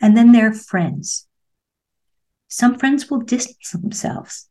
And 0.00 0.16
then 0.16 0.30
their 0.30 0.52
friends. 0.52 1.26
Some 2.52 2.78
friends 2.78 3.08
will 3.08 3.20
distance 3.20 3.70
themselves. 3.70 4.46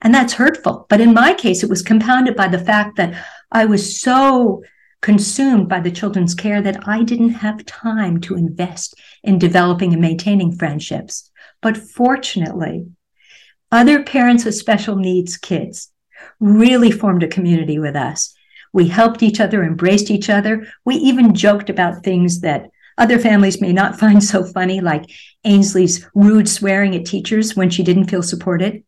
And 0.00 0.14
that's 0.14 0.32
hurtful. 0.32 0.86
But 0.88 1.02
in 1.02 1.12
my 1.12 1.34
case, 1.34 1.62
it 1.62 1.68
was 1.68 1.82
compounded 1.82 2.36
by 2.36 2.48
the 2.48 2.58
fact 2.58 2.96
that 2.96 3.22
I 3.52 3.66
was 3.66 4.00
so 4.00 4.62
consumed 5.02 5.68
by 5.68 5.80
the 5.80 5.90
children's 5.90 6.34
care 6.34 6.62
that 6.62 6.88
I 6.88 7.02
didn't 7.02 7.34
have 7.44 7.66
time 7.66 8.18
to 8.22 8.34
invest 8.34 8.98
in 9.22 9.38
developing 9.38 9.92
and 9.92 10.00
maintaining 10.00 10.56
friendships. 10.56 11.30
But 11.60 11.76
fortunately, 11.76 12.86
other 13.70 14.02
parents 14.02 14.46
with 14.46 14.54
special 14.54 14.96
needs 14.96 15.36
kids 15.36 15.92
really 16.40 16.90
formed 16.90 17.22
a 17.22 17.28
community 17.28 17.78
with 17.78 17.94
us. 17.94 18.34
We 18.72 18.88
helped 18.88 19.22
each 19.22 19.38
other, 19.38 19.62
embraced 19.62 20.10
each 20.10 20.30
other. 20.30 20.66
We 20.86 20.94
even 20.94 21.34
joked 21.34 21.68
about 21.68 22.02
things 22.02 22.40
that 22.40 22.70
other 22.96 23.18
families 23.18 23.60
may 23.60 23.72
not 23.72 23.98
find 23.98 24.22
so 24.22 24.44
funny, 24.44 24.80
like 24.80 25.10
Ainsley's 25.44 26.06
rude 26.14 26.48
swearing 26.48 26.94
at 26.94 27.04
teachers 27.04 27.56
when 27.56 27.70
she 27.70 27.82
didn't 27.82 28.10
feel 28.10 28.22
supported. 28.22 28.84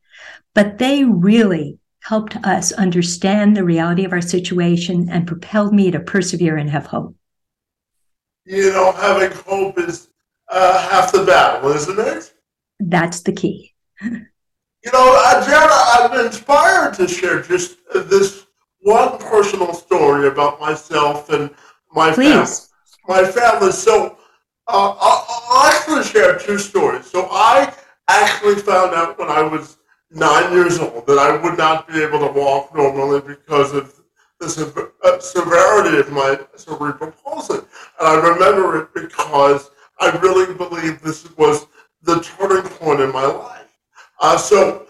But 0.55 0.79
they 0.79 1.05
really 1.05 1.79
helped 2.03 2.37
us 2.37 2.73
understand 2.73 3.57
the 3.57 3.64
reality 3.64 4.05
of 4.05 4.12
our 4.12 4.21
situation 4.21 5.09
and 5.11 5.27
propelled 5.27 5.75
me 5.75 5.90
to 5.90 6.01
persevere 6.01 6.57
and 6.57 6.71
have 6.71 6.87
hope. 6.87 7.16
You 8.45 8.71
know, 8.71 8.92
having 8.92 9.37
hope 9.45 9.79
is 9.79 10.09
uh, 10.49 10.88
half 10.88 11.11
the 11.11 11.25
battle, 11.25 11.73
isn't 11.73 11.99
it? 11.99 12.33
That's 12.79 13.23
the 13.23 13.33
key. 13.33 13.75
you 14.01 14.92
know, 14.92 15.21
uh, 15.25 15.45
Jana, 15.45 16.16
I'm 16.16 16.27
inspired 16.27 16.95
to 16.95 17.09
share 17.09 17.42
just 17.42 17.79
this 17.92 18.47
one 18.79 19.19
personal 19.19 19.75
story 19.75 20.29
about 20.29 20.61
myself 20.61 21.29
and 21.31 21.51
my 21.92 22.12
Please. 22.12 22.31
family 22.31 22.75
my 23.09 23.25
family. 23.25 23.73
So 23.73 24.16
uh, 24.69 24.95
I'll, 24.99 25.73
actually 25.73 26.05
share 26.05 26.38
two 26.38 26.59
stories. 26.59 27.07
So 27.07 27.29
I 27.31 27.73
actually 28.09 28.57
found 28.57 28.95
out 28.95 29.19
when 29.19 29.29
I 29.29 29.42
was 29.42 29.79
nine 30.11 30.53
years 30.53 30.79
old 30.79 31.07
that 31.07 31.19
I 31.19 31.37
would 31.37 31.57
not 31.57 31.88
be 31.88 32.03
able 32.03 32.21
to 32.21 32.33
walk 32.33 32.75
normally 32.75 33.21
because 33.21 33.73
of 33.73 33.95
the 34.40 34.49
sev- 34.49 34.92
uh, 35.05 35.19
severity 35.19 35.99
of 35.99 36.11
my 36.12 36.38
cerebral 36.57 37.12
palsy. 37.12 37.55
And 37.55 37.64
I 38.01 38.14
remember 38.14 38.83
it 38.83 38.95
because 38.95 39.71
I 40.01 40.11
really 40.19 40.53
believe 40.55 41.01
this 41.01 41.29
was 41.37 41.66
the 42.03 42.21
turning 42.21 42.69
point 42.73 43.01
in 43.01 43.12
my 43.12 43.27
life. 43.27 43.79
Uh, 44.21 44.37
so, 44.37 44.87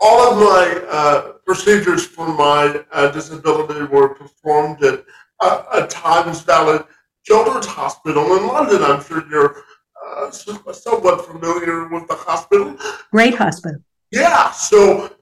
all 0.00 0.32
of 0.32 0.38
my 0.38 0.86
uh, 0.88 1.32
procedures 1.44 2.06
for 2.06 2.28
my 2.28 2.82
uh, 2.92 3.10
disability 3.10 3.84
were 3.84 4.14
performed 4.14 4.82
at 4.84 5.04
a, 5.40 5.64
a 5.72 5.86
Thames 5.88 6.42
Valley 6.42 6.80
Children's 7.24 7.66
Hospital 7.66 8.36
in 8.36 8.46
London. 8.46 8.82
I'm 8.82 9.02
sure 9.02 9.24
you're 9.30 9.62
uh, 10.06 10.30
somewhat 10.30 11.26
familiar 11.26 11.88
with 11.88 12.08
the 12.08 12.14
hospital. 12.14 12.76
Great 13.12 13.34
hospital. 13.34 13.80
Yeah. 14.10 14.50
So 14.52 15.14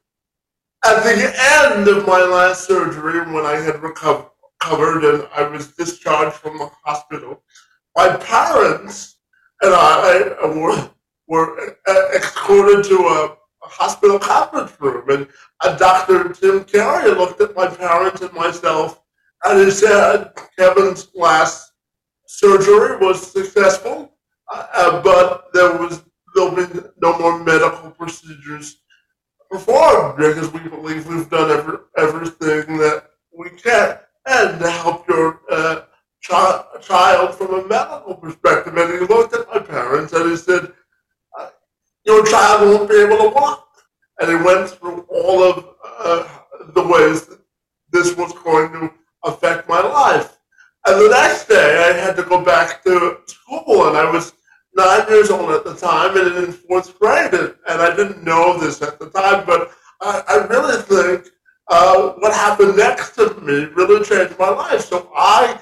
at 0.85 1.03
the 1.03 1.35
end 1.65 1.89
of 1.89 2.07
my 2.07 2.23
last 2.23 2.67
surgery, 2.67 3.21
when 3.33 3.45
I 3.45 3.55
had 3.55 3.83
recovered 3.83 5.05
and 5.05 5.29
I 5.35 5.49
was 5.49 5.73
discharged 5.73 6.37
from 6.37 6.59
the 6.59 6.71
hospital, 6.85 7.43
my 7.97 8.17
parents 8.17 9.17
and 9.63 9.75
I 9.75 10.35
were, 10.45 10.91
were 11.27 11.77
escorted 12.15 12.85
to 12.85 12.97
a, 12.99 13.37
a 13.65 13.69
hospital 13.69 14.19
conference 14.19 14.73
room, 14.81 15.09
and 15.09 15.29
a 15.65 15.77
Dr. 15.77 16.33
Tim 16.35 16.65
Carey 16.65 17.11
looked 17.11 17.41
at 17.41 17.57
my 17.57 17.67
parents 17.67 18.21
and 18.21 18.33
myself 18.33 19.03
and 19.44 19.61
he 19.61 19.70
said 19.70 20.33
Kevin's 20.59 21.09
last 21.14 21.72
surgery 22.27 22.99
was 22.99 23.33
successful, 23.33 24.12
uh, 24.53 25.03
but 25.03 25.53
there 25.53 25.77
was 25.77 26.03
there'll 26.35 26.55
be 26.55 26.66
no 27.01 27.18
more 27.18 27.42
medical 27.42 27.90
procedures 27.90 28.83
performed 29.51 30.18
because 30.18 30.53
we 30.53 30.61
believe 30.68 31.07
we've 31.07 31.31
done 31.31 31.51
every, 31.51 31.79
everything 31.96 32.77
that 32.77 33.05
we 33.37 33.51
can 33.51 33.99
and 34.27 34.59
to 34.61 34.70
help 34.70 35.09
your 35.09 35.40
uh, 35.51 35.83
chi- 36.27 36.64
child 36.83 37.35
from 37.35 37.55
a 37.55 37.66
medical 37.66 38.14
perspective. 38.14 38.77
And 38.77 38.92
he 38.92 39.07
looked 39.07 39.35
at 39.35 39.49
my 39.49 39.61
parents 39.61 40.12
and 40.12 40.31
he 40.31 40.37
said, 40.37 40.72
uh, 41.38 41.49
"Your 42.05 42.25
child 42.27 42.68
won't 42.68 42.90
be 42.90 42.96
able 42.96 43.18
to 43.18 43.29
walk." 43.35 43.68
And 44.20 44.31
he 44.31 44.37
went 44.37 44.70
through 44.70 45.07
all 45.11 45.42
of 45.42 45.64
uh, 45.85 46.29
the 46.75 46.83
ways 46.83 47.27
that 47.27 47.40
this 47.92 48.16
was 48.16 48.33
going 48.44 48.72
to 48.72 48.92
affect 49.27 49.69
my 49.69 49.81
life. 49.81 50.39
And 50.87 51.01
the 51.01 51.11
next 51.11 51.49
day, 51.49 51.91
I 51.91 51.99
had 51.99 52.17
to 52.17 52.23
go 52.23 52.45
back 52.45 52.85
to 52.85 53.19
school, 53.27 53.89
and 53.89 53.97
I 53.97 54.11
was 54.11 54.33
nine 54.75 55.09
years 55.09 55.31
old 55.31 55.51
at 55.51 55.65
the 55.65 55.75
time 55.75 56.17
and 56.17 56.45
in 56.45 56.53
fourth 56.53 56.99
grade. 56.99 57.35
And, 57.35 57.55
and 57.69 57.83
I 57.83 57.95
didn't 57.97 58.23
know 58.23 58.59
this 58.59 58.83
at 58.83 58.99
the 58.99 59.11
time, 59.11 59.45
but 59.47 59.73
I, 60.01 60.23
I 60.29 60.47
really 60.47 60.81
think 60.83 61.27
uh, 61.69 62.11
what 62.19 62.33
happened 62.33 62.77
next 62.77 63.17
to 63.17 63.35
me 63.41 63.65
really 63.75 64.05
changed 64.05 64.39
my 64.39 64.51
life. 64.51 64.83
So 64.83 65.11
I 65.17 65.59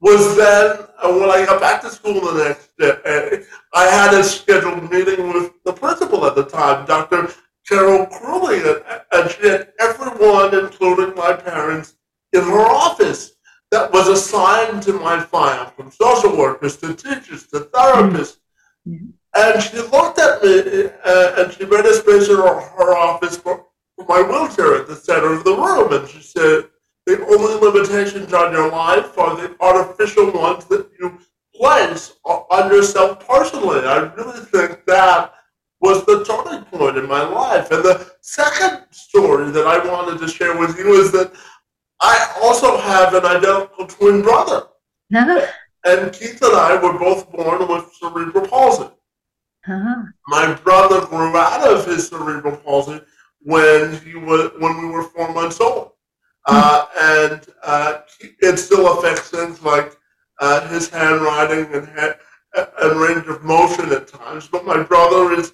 was 0.00 0.36
then, 0.36 0.86
uh, 1.02 1.12
when 1.12 1.30
I 1.30 1.46
got 1.46 1.60
back 1.60 1.80
to 1.82 1.90
school 1.90 2.20
the 2.20 2.44
next 2.44 2.76
day, 2.76 3.44
I 3.74 3.84
had 3.86 4.14
a 4.14 4.22
scheduled 4.22 4.90
meeting 4.90 5.32
with 5.32 5.52
the 5.64 5.72
principal 5.72 6.26
at 6.26 6.34
the 6.34 6.44
time, 6.44 6.86
Dr. 6.86 7.32
Carol 7.68 8.06
Crowley, 8.06 8.58
and, 8.58 8.82
and 9.12 9.30
she 9.30 9.48
had 9.48 9.72
everyone, 9.80 10.54
including 10.58 11.14
my 11.14 11.32
parents, 11.32 11.94
in 12.32 12.42
her 12.42 12.66
office 12.66 13.32
that 13.70 13.92
was 13.92 14.08
assigned 14.08 14.82
to 14.82 14.94
my 14.94 15.20
file, 15.20 15.66
from 15.70 15.90
social 15.90 16.36
workers 16.36 16.76
to 16.78 16.94
teachers 16.94 17.46
to 17.48 17.60
therapists. 17.60 18.38
Mm-hmm. 18.86 19.10
And 19.36 19.62
she 19.62 19.76
looked 19.76 20.18
at 20.18 20.42
me 20.42 20.90
uh, 21.04 21.34
and 21.38 21.52
she 21.52 21.66
made 21.66 21.84
a 21.84 21.94
space 21.94 22.28
in 22.28 22.36
her, 22.36 22.60
her 22.60 22.96
office 22.96 23.36
for, 23.36 23.66
for 23.94 24.06
my 24.08 24.22
wheelchair 24.22 24.76
at 24.76 24.88
the 24.88 24.96
center 24.96 25.34
of 25.34 25.44
the 25.44 25.54
room. 25.54 25.92
And 25.92 26.08
she 26.08 26.22
said, 26.22 26.64
the 27.04 27.24
only 27.26 27.54
limitations 27.54 28.32
on 28.32 28.52
your 28.52 28.70
life 28.70 29.16
are 29.18 29.36
the 29.36 29.56
artificial 29.60 30.30
ones 30.30 30.64
that 30.66 30.90
you 30.98 31.18
place 31.54 32.14
on 32.24 32.70
yourself 32.70 33.26
personally. 33.26 33.80
I 33.80 34.12
really 34.14 34.40
think 34.40 34.84
that 34.86 35.32
was 35.80 36.04
the 36.04 36.24
turning 36.24 36.64
point 36.64 36.98
in 36.98 37.06
my 37.06 37.22
life. 37.22 37.70
And 37.70 37.82
the 37.82 38.12
second 38.20 38.84
story 38.90 39.50
that 39.50 39.66
I 39.66 39.78
wanted 39.86 40.18
to 40.20 40.28
share 40.28 40.58
with 40.58 40.76
you 40.78 41.00
is 41.00 41.12
that 41.12 41.32
I 42.00 42.38
also 42.42 42.76
have 42.78 43.14
an 43.14 43.24
identical 43.24 43.86
twin 43.86 44.22
brother. 44.22 44.66
No. 45.10 45.46
And 45.84 46.12
Keith 46.12 46.40
and 46.42 46.54
I 46.54 46.76
were 46.82 46.98
both 46.98 47.30
born 47.32 47.66
with 47.68 47.92
cerebral 47.94 48.46
palsy. 48.46 48.90
Uh-huh. 49.66 50.02
My 50.28 50.54
brother 50.54 51.04
grew 51.06 51.36
out 51.36 51.66
of 51.68 51.86
his 51.86 52.08
cerebral 52.08 52.56
palsy 52.56 53.00
when 53.40 53.98
he 54.00 54.14
was 54.14 54.50
when 54.58 54.78
we 54.78 54.86
were 54.86 55.04
four 55.04 55.32
months 55.32 55.60
old, 55.60 55.92
uh, 56.46 56.86
and 57.00 57.46
uh, 57.62 58.00
it 58.20 58.58
still 58.58 58.98
affects 58.98 59.30
things 59.30 59.62
like 59.62 59.96
uh, 60.40 60.66
his 60.68 60.88
handwriting 60.88 61.72
and 61.74 61.88
ha- 61.88 62.14
and 62.82 63.00
range 63.00 63.26
of 63.26 63.44
motion 63.44 63.92
at 63.92 64.08
times. 64.08 64.48
But 64.48 64.64
my 64.64 64.82
brother 64.82 65.32
is 65.34 65.52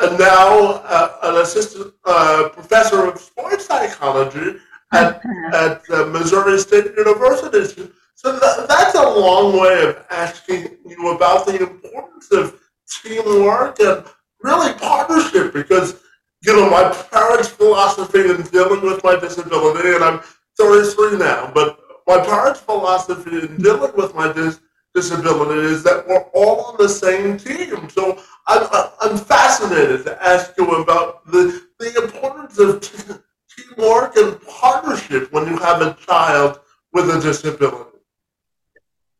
uh, 0.00 0.16
now 0.18 0.82
uh, 0.84 1.18
an 1.22 1.36
assistant 1.42 1.94
uh, 2.04 2.48
professor 2.52 3.06
of 3.06 3.18
sports 3.18 3.66
psychology 3.66 4.58
at 4.94 5.22
at 5.54 5.90
uh, 5.90 6.06
Missouri 6.06 6.58
State 6.58 6.92
University. 6.96 7.90
So 8.14 8.32
that, 8.32 8.66
that's 8.68 8.94
a 8.94 9.02
long 9.02 9.60
way 9.60 9.88
of 9.88 10.04
asking 10.10 10.78
you 10.86 11.10
about 11.14 11.46
the 11.46 11.60
importance 11.60 12.30
of 12.30 12.58
teamwork 13.02 13.80
and 13.80 14.04
really 14.42 14.72
partnership 14.74 15.52
because 15.52 16.00
you 16.44 16.54
know, 16.54 16.68
my 16.68 16.90
parents' 17.10 17.48
philosophy 17.48 18.20
in 18.20 18.42
dealing 18.42 18.82
with 18.82 19.02
my 19.02 19.18
disability, 19.18 19.94
and 19.94 20.04
I'm 20.04 20.20
33 20.58 21.18
now, 21.18 21.50
but 21.54 21.80
my 22.06 22.18
parents' 22.22 22.60
philosophy 22.60 23.38
in 23.38 23.56
dealing 23.56 23.92
with 23.96 24.14
my 24.14 24.30
dis- 24.30 24.60
disability 24.94 25.72
is 25.72 25.82
that 25.84 26.06
we're 26.06 26.24
all 26.34 26.60
on 26.66 26.76
the 26.78 26.88
same 26.88 27.38
team. 27.38 27.88
So 27.88 28.22
I'm, 28.46 28.68
I'm 29.00 29.16
fascinated 29.16 30.04
to 30.04 30.22
ask 30.22 30.52
you 30.58 30.70
about 30.82 31.26
the, 31.26 31.62
the 31.78 32.02
importance 32.02 32.58
of 32.58 32.80
t- 32.82 33.14
teamwork 33.56 34.16
and 34.16 34.40
partnership 34.42 35.32
when 35.32 35.46
you 35.46 35.56
have 35.58 35.82
a 35.82 35.96
child 36.06 36.60
with 36.92 37.10
a 37.10 37.20
disability. 37.20 37.90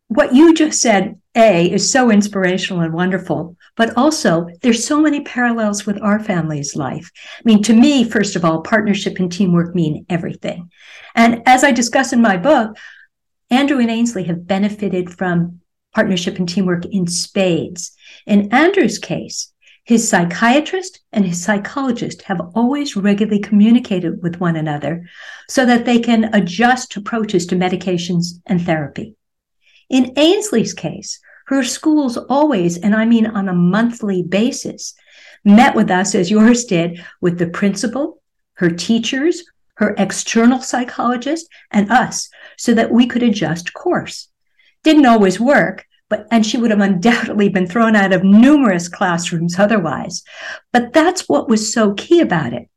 What 0.09 0.35
you 0.35 0.55
just 0.55 0.81
said, 0.81 1.21
A, 1.35 1.71
is 1.73 1.91
so 1.91 2.11
inspirational 2.11 2.83
and 2.83 2.93
wonderful. 2.93 3.57
But 3.77 3.97
also, 3.97 4.47
there's 4.63 4.87
so 4.87 5.01
many 5.01 5.23
parallels 5.23 5.87
with 5.87 6.01
our 6.01 6.23
family's 6.23 6.77
life. 6.77 7.11
I 7.39 7.43
mean, 7.45 7.63
to 7.65 7.73
me, 7.73 8.05
first 8.05 8.37
of 8.37 8.45
all, 8.45 8.61
partnership 8.61 9.19
and 9.19 9.33
teamwork 9.33 9.75
mean 9.75 10.07
everything. 10.09 10.71
And 11.15 11.43
as 11.47 11.65
I 11.65 11.73
discuss 11.73 12.13
in 12.13 12.21
my 12.21 12.37
book, 12.37 12.77
Andrew 13.51 13.79
and 13.79 13.91
Ainsley 13.91 14.25
have 14.25 14.47
benefited 14.47 15.11
from 15.11 15.61
partnership 15.95 16.39
and 16.39 16.49
teamwork 16.49 16.85
in 16.87 17.07
spades. 17.07 17.93
In 18.27 18.53
Andrew's 18.53 18.99
case, 18.99 19.53
his 19.85 20.09
psychiatrist 20.09 21.01
and 21.13 21.27
his 21.27 21.43
psychologist 21.43 22.23
have 22.23 22.41
always 22.55 22.97
regularly 22.97 23.39
communicated 23.39 24.23
with 24.23 24.41
one 24.41 24.57
another 24.57 25.07
so 25.49 25.67
that 25.67 25.85
they 25.85 25.99
can 25.99 26.35
adjust 26.35 26.97
approaches 26.97 27.47
to 27.47 27.55
medications 27.55 28.41
and 28.47 28.65
therapy. 28.65 29.15
In 29.91 30.15
Ainsley's 30.17 30.73
case, 30.73 31.21
her 31.47 31.63
schools 31.63 32.17
always, 32.17 32.79
and 32.79 32.95
I 32.95 33.05
mean 33.05 33.27
on 33.27 33.49
a 33.49 33.55
monthly 33.55 34.23
basis, 34.23 34.95
met 35.45 35.75
with 35.75 35.91
us 35.91 36.15
as 36.15 36.31
yours 36.31 36.65
did 36.65 37.05
with 37.21 37.39
the 37.39 37.47
principal, 37.47 38.23
her 38.55 38.71
teachers, 38.71 39.45
her 39.77 39.95
external 39.99 40.61
psychologist, 40.61 41.47
and 41.71 41.91
us 41.91 42.31
so 42.57 42.73
that 42.73 42.91
we 42.91 43.07
could 43.07 43.23
adjust 43.23 43.75
course. 43.75 44.29
Didn't 44.83 45.07
always 45.07 45.39
work, 45.39 45.85
but 46.15 46.29
and 46.31 46.47
she 46.47 46.57
would 46.57 46.71
have 46.71 46.81
undoubtedly 46.81 47.49
been 47.49 47.67
thrown 47.67 47.97
out 47.97 48.13
of 48.13 48.23
numerous 48.23 48.87
classrooms 48.89 49.59
otherwise. 49.59 50.23
But 50.73 50.93
that's 50.93 51.29
what 51.29 51.49
was 51.49 51.73
so 51.73 51.95
key 51.95 52.21
about 52.21 52.53
it. 52.53 52.69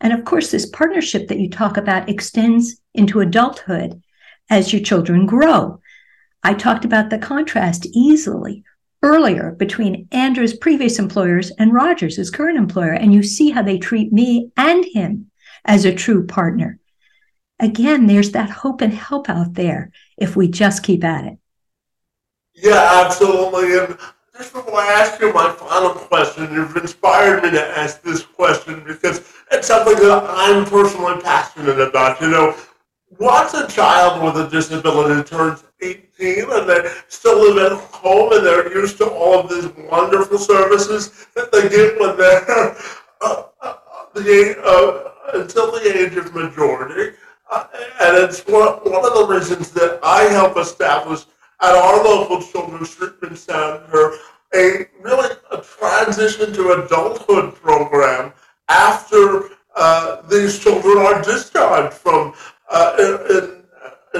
And 0.00 0.14
of 0.14 0.24
course, 0.24 0.50
this 0.50 0.64
partnership 0.64 1.28
that 1.28 1.38
you 1.38 1.50
talk 1.50 1.76
about 1.76 2.08
extends 2.08 2.80
into 2.94 3.20
adulthood 3.20 4.02
as 4.48 4.72
your 4.72 4.82
children 4.82 5.26
grow. 5.26 5.80
I 6.42 6.54
talked 6.54 6.86
about 6.86 7.10
the 7.10 7.18
contrast 7.18 7.86
easily 7.92 8.64
earlier 9.02 9.50
between 9.52 10.08
Andrew's 10.10 10.56
previous 10.56 10.98
employers 10.98 11.50
and 11.58 11.74
Rogers, 11.74 12.16
his 12.16 12.30
current 12.30 12.56
employer, 12.56 12.92
and 12.92 13.12
you 13.12 13.22
see 13.22 13.50
how 13.50 13.60
they 13.60 13.78
treat 13.78 14.10
me 14.10 14.52
and 14.56 14.86
him 14.86 15.30
as 15.66 15.84
a 15.84 15.94
true 15.94 16.26
partner. 16.26 16.78
Again, 17.60 18.06
there's 18.06 18.32
that 18.32 18.48
hope 18.48 18.80
and 18.80 18.94
help 18.94 19.28
out 19.28 19.52
there 19.52 19.90
if 20.16 20.34
we 20.34 20.48
just 20.48 20.82
keep 20.82 21.04
at 21.04 21.26
it. 21.26 21.38
Yeah, 22.56 23.02
absolutely. 23.04 23.78
And 23.78 23.98
just 24.34 24.54
before 24.54 24.80
I 24.80 24.86
ask 24.86 25.20
you 25.20 25.32
my 25.32 25.52
final 25.52 25.90
question, 25.90 26.50
you've 26.52 26.74
inspired 26.76 27.42
me 27.42 27.50
to 27.50 27.78
ask 27.78 28.02
this 28.02 28.22
question 28.22 28.82
because 28.86 29.30
it's 29.52 29.68
something 29.68 29.94
that 29.96 30.24
I'm 30.26 30.64
personally 30.64 31.20
passionate 31.22 31.78
about. 31.80 32.20
You 32.20 32.30
know, 32.30 32.56
once 33.18 33.52
a 33.52 33.68
child 33.68 34.22
with 34.22 34.46
a 34.46 34.50
disability 34.50 35.22
turns 35.28 35.64
18 35.82 36.50
and 36.50 36.68
they 36.68 36.90
still 37.08 37.38
live 37.54 37.72
at 37.72 37.78
home 37.78 38.32
and 38.32 38.44
they're 38.46 38.72
used 38.72 38.96
to 38.98 39.06
all 39.06 39.40
of 39.40 39.50
these 39.50 39.68
wonderful 39.90 40.38
services 40.38 41.26
that 41.34 41.52
they 41.52 41.68
get 41.68 42.00
when 42.00 42.16
they're 42.16 42.48
uh, 43.20 43.42
uh, 43.60 43.74
the, 44.14 44.56
uh, 44.64 45.38
until 45.38 45.72
the 45.72 45.98
age 45.98 46.16
of 46.16 46.34
majority. 46.34 47.14
Uh, 47.50 47.66
and 48.00 48.16
it's 48.16 48.40
one, 48.46 48.72
one 48.90 49.04
of 49.04 49.14
the 49.14 49.26
reasons 49.34 49.70
that 49.72 50.00
I 50.02 50.22
help 50.24 50.56
establish 50.56 51.26
at 51.62 51.74
our 51.74 52.04
local 52.04 52.42
children's 52.42 52.94
treatment 52.94 53.38
center 53.38 54.12
a 54.54 54.86
really 55.00 55.34
a 55.50 55.58
transition 55.58 56.52
to 56.52 56.84
adulthood 56.84 57.54
program 57.54 58.32
after 58.68 59.50
uh, 59.76 60.22
these 60.28 60.58
children 60.58 60.98
are 60.98 61.22
discharged 61.22 61.94
from 61.94 62.34
uh, 62.70 62.96
in, 62.98 63.62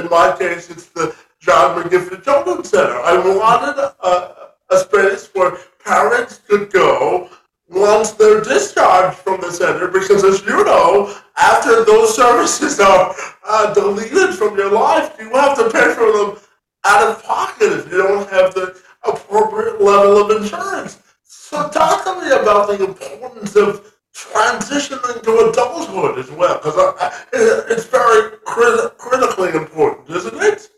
in, 0.01 0.11
my 0.11 0.37
case, 0.39 0.71
it's 0.71 0.87
the 0.87 1.15
John 1.41 1.83
McGivney 1.83 2.23
Children's 2.23 2.69
Center. 2.69 3.01
I 3.01 3.19
wanted 3.19 3.81
a, 3.81 4.51
a 4.71 4.79
space 4.79 5.31
where 5.35 5.57
parents 5.85 6.41
could 6.47 6.73
go 6.73 7.29
once 7.69 8.13
they're 8.13 8.43
discharged 8.43 9.19
from 9.19 9.41
the 9.41 9.51
center 9.51 9.89
because, 9.89 10.23
as 10.23 10.43
you 10.43 10.65
know, 10.65 11.17
after 11.37 11.85
those 11.85 12.15
services 12.15 12.79
are 12.79 13.15
uh, 13.49 13.75
deleted 13.75 14.35
from 14.35 14.57
your 14.57 14.71
life, 14.71 15.17
you 15.19 15.31
have 15.31 15.57
to 15.57 15.71
pay 15.71 15.93
for 15.95 16.13
them 16.13 16.37
out 16.85 17.09
of 17.09 17.23
pocket 17.25 17.73
if 17.73 17.91
you 17.91 17.99
don't 17.99 18.29
have 18.31 18.55
the 18.55 18.81
appropriate 19.05 19.81
level 19.81 20.19
of 20.19 20.43
insurance. 20.43 21.03
So, 21.25 21.69
talk 21.69 22.05
to 22.05 22.21
me 22.21 22.31
about 22.33 22.69
the 22.69 22.85
importance 22.85 23.57
of 23.57 23.93
transitioning 24.15 25.23
to 25.23 25.51
adulthood 25.51 26.19
as 26.19 26.31
well, 26.31 26.59
because 26.59 27.15
it's 27.33 27.85
very 27.87 28.37
crit- 28.45 28.97
critically 28.99 29.51
important, 29.51 30.09
isn't 30.11 30.43
it? 30.43 30.69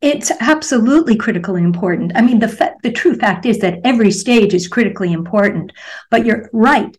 It's 0.00 0.30
absolutely 0.40 1.16
critically 1.16 1.62
important. 1.62 2.12
I 2.14 2.20
mean, 2.20 2.38
the 2.38 2.48
fa- 2.48 2.74
the 2.82 2.92
true 2.92 3.14
fact 3.16 3.46
is 3.46 3.58
that 3.60 3.80
every 3.84 4.10
stage 4.10 4.54
is 4.54 4.68
critically 4.68 5.12
important. 5.12 5.72
But 6.10 6.24
you're 6.26 6.48
right. 6.52 6.96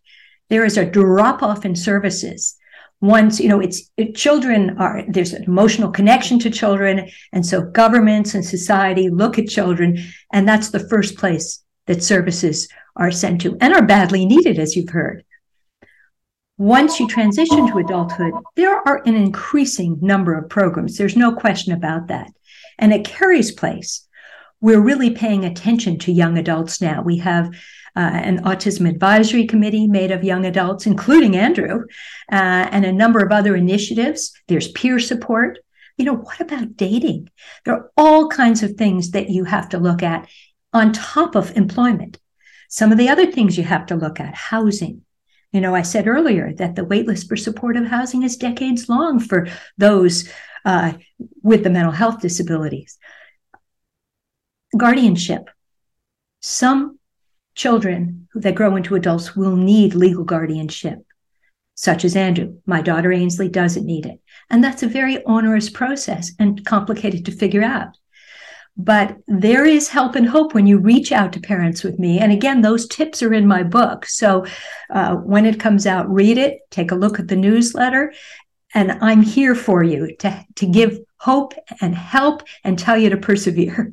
There 0.50 0.66
is 0.66 0.78
a 0.78 0.86
drop 0.86 1.44
off 1.44 1.66
in 1.66 1.76
services. 1.76 2.56
Once 3.02 3.40
you 3.40 3.48
know, 3.48 3.62
it's 3.62 3.90
it, 3.96 4.14
children 4.16 4.78
are 4.78 5.04
there's 5.08 5.34
an 5.34 5.44
emotional 5.44 5.90
connection 5.90 6.38
to 6.40 6.50
children, 6.50 7.10
and 7.32 7.46
so 7.46 7.62
governments 7.62 8.34
and 8.34 8.44
society 8.44 9.10
look 9.10 9.40
at 9.40 9.48
children, 9.48 9.98
and 10.34 10.48
that's 10.48 10.70
the 10.72 10.88
first 10.90 11.18
place 11.18 11.64
that 11.86 12.04
services 12.04 12.68
are 12.98 13.12
sent 13.12 13.40
to 13.42 13.58
and 13.62 13.74
are 13.74 13.86
badly 13.86 14.26
needed, 14.26 14.60
as 14.60 14.76
you've 14.76 14.90
heard. 14.90 15.24
Once 16.58 17.00
you 17.00 17.08
transition 17.08 17.68
to 17.68 17.78
adulthood, 17.78 18.34
there 18.58 18.86
are 18.86 19.02
an 19.06 19.16
increasing 19.16 19.98
number 20.02 20.38
of 20.38 20.50
programs. 20.50 20.98
There's 20.98 21.16
no 21.16 21.34
question 21.34 21.72
about 21.72 22.08
that. 22.08 22.30
And 22.78 22.94
at 22.94 23.06
Kerry's 23.06 23.52
Place, 23.52 24.06
we're 24.60 24.82
really 24.82 25.12
paying 25.12 25.46
attention 25.46 26.00
to 26.00 26.12
young 26.12 26.38
adults 26.38 26.82
now. 26.82 27.02
We 27.02 27.20
have 27.20 27.56
an 28.00 28.44
autism 28.44 28.88
advisory 28.90 29.46
committee 29.46 29.88
made 29.88 30.12
of 30.12 30.24
young 30.24 30.46
adults, 30.46 30.86
including 30.86 31.36
Andrew, 31.36 31.86
uh, 32.32 32.68
and 32.72 32.86
a 32.86 32.92
number 32.92 33.20
of 33.20 33.32
other 33.32 33.56
initiatives. 33.56 34.32
There's 34.48 34.72
peer 34.72 35.00
support. 35.00 35.60
You 35.98 36.06
know, 36.06 36.16
what 36.16 36.40
about 36.40 36.78
dating? 36.78 37.30
There 37.66 37.74
are 37.76 37.92
all 37.98 38.30
kinds 38.30 38.64
of 38.64 38.76
things 38.76 39.12
that 39.12 39.30
you 39.30 39.44
have 39.44 39.70
to 39.70 39.80
look 39.80 40.02
at 40.02 40.30
on 40.72 40.94
top 40.94 41.36
of 41.36 41.56
employment. 41.58 42.20
Some 42.70 42.92
of 42.92 42.98
the 42.98 43.10
other 43.10 43.32
things 43.32 43.58
you 43.58 43.64
have 43.64 43.88
to 43.88 43.96
look 43.96 44.20
at 44.20 44.36
housing. 44.36 45.02
You 45.52 45.62
know, 45.62 45.74
I 45.74 45.82
said 45.82 46.08
earlier 46.08 46.54
that 46.54 46.76
the 46.76 46.86
waitlist 46.86 47.28
for 47.28 47.36
supportive 47.36 47.88
housing 47.88 48.22
is 48.22 48.38
decades 48.38 48.88
long 48.88 49.20
for 49.20 49.48
those 49.78 50.30
uh, 50.64 50.94
with 51.42 51.64
the 51.64 51.72
mental 51.72 51.92
health 51.92 52.22
disabilities. 52.22 53.00
Guardianship. 54.78 55.50
Some 56.42 56.99
children 57.60 58.28
that 58.34 58.56
grow 58.56 58.78
into 58.78 58.96
adults 58.96 59.36
will 59.36 59.58
need 59.58 59.94
legal 59.94 60.24
guardianship, 60.24 61.00
such 61.76 62.06
as 62.06 62.16
Andrew. 62.16 62.58
My 62.66 62.82
daughter 62.82 63.12
Ainsley 63.12 63.50
doesn't 63.50 63.86
need 63.86 64.06
it. 64.06 64.22
And 64.50 64.64
that's 64.64 64.82
a 64.82 64.88
very 64.88 65.24
onerous 65.26 65.70
process 65.70 66.32
and 66.40 66.66
complicated 66.66 67.26
to 67.26 67.34
figure 67.34 67.62
out. 67.62 67.98
But 68.78 69.18
there 69.28 69.66
is 69.66 69.90
help 69.90 70.16
and 70.16 70.26
hope 70.26 70.54
when 70.54 70.68
you 70.68 70.78
reach 70.78 71.12
out 71.12 71.34
to 71.34 71.42
parents 71.42 71.84
with 71.84 72.00
me. 72.00 72.20
And 72.20 72.32
again, 72.32 72.62
those 72.62 72.88
tips 72.88 73.22
are 73.22 73.34
in 73.34 73.46
my 73.46 73.64
book. 73.64 74.06
So 74.06 74.46
uh, 74.90 75.16
when 75.16 75.46
it 75.46 75.60
comes 75.60 75.86
out, 75.86 76.10
read 76.10 76.38
it, 76.38 76.60
take 76.72 76.92
a 76.92 76.96
look 76.96 77.20
at 77.20 77.28
the 77.28 77.36
newsletter, 77.36 78.14
and 78.74 78.94
I'm 79.02 79.22
here 79.22 79.54
for 79.54 79.84
you 79.84 80.16
to, 80.20 80.46
to 80.56 80.66
give 80.66 80.98
hope 81.18 81.54
and 81.82 81.94
help 81.94 82.44
and 82.64 82.80
tell 82.80 82.98
you 82.98 83.10
to 83.10 83.18
persevere. 83.18 83.92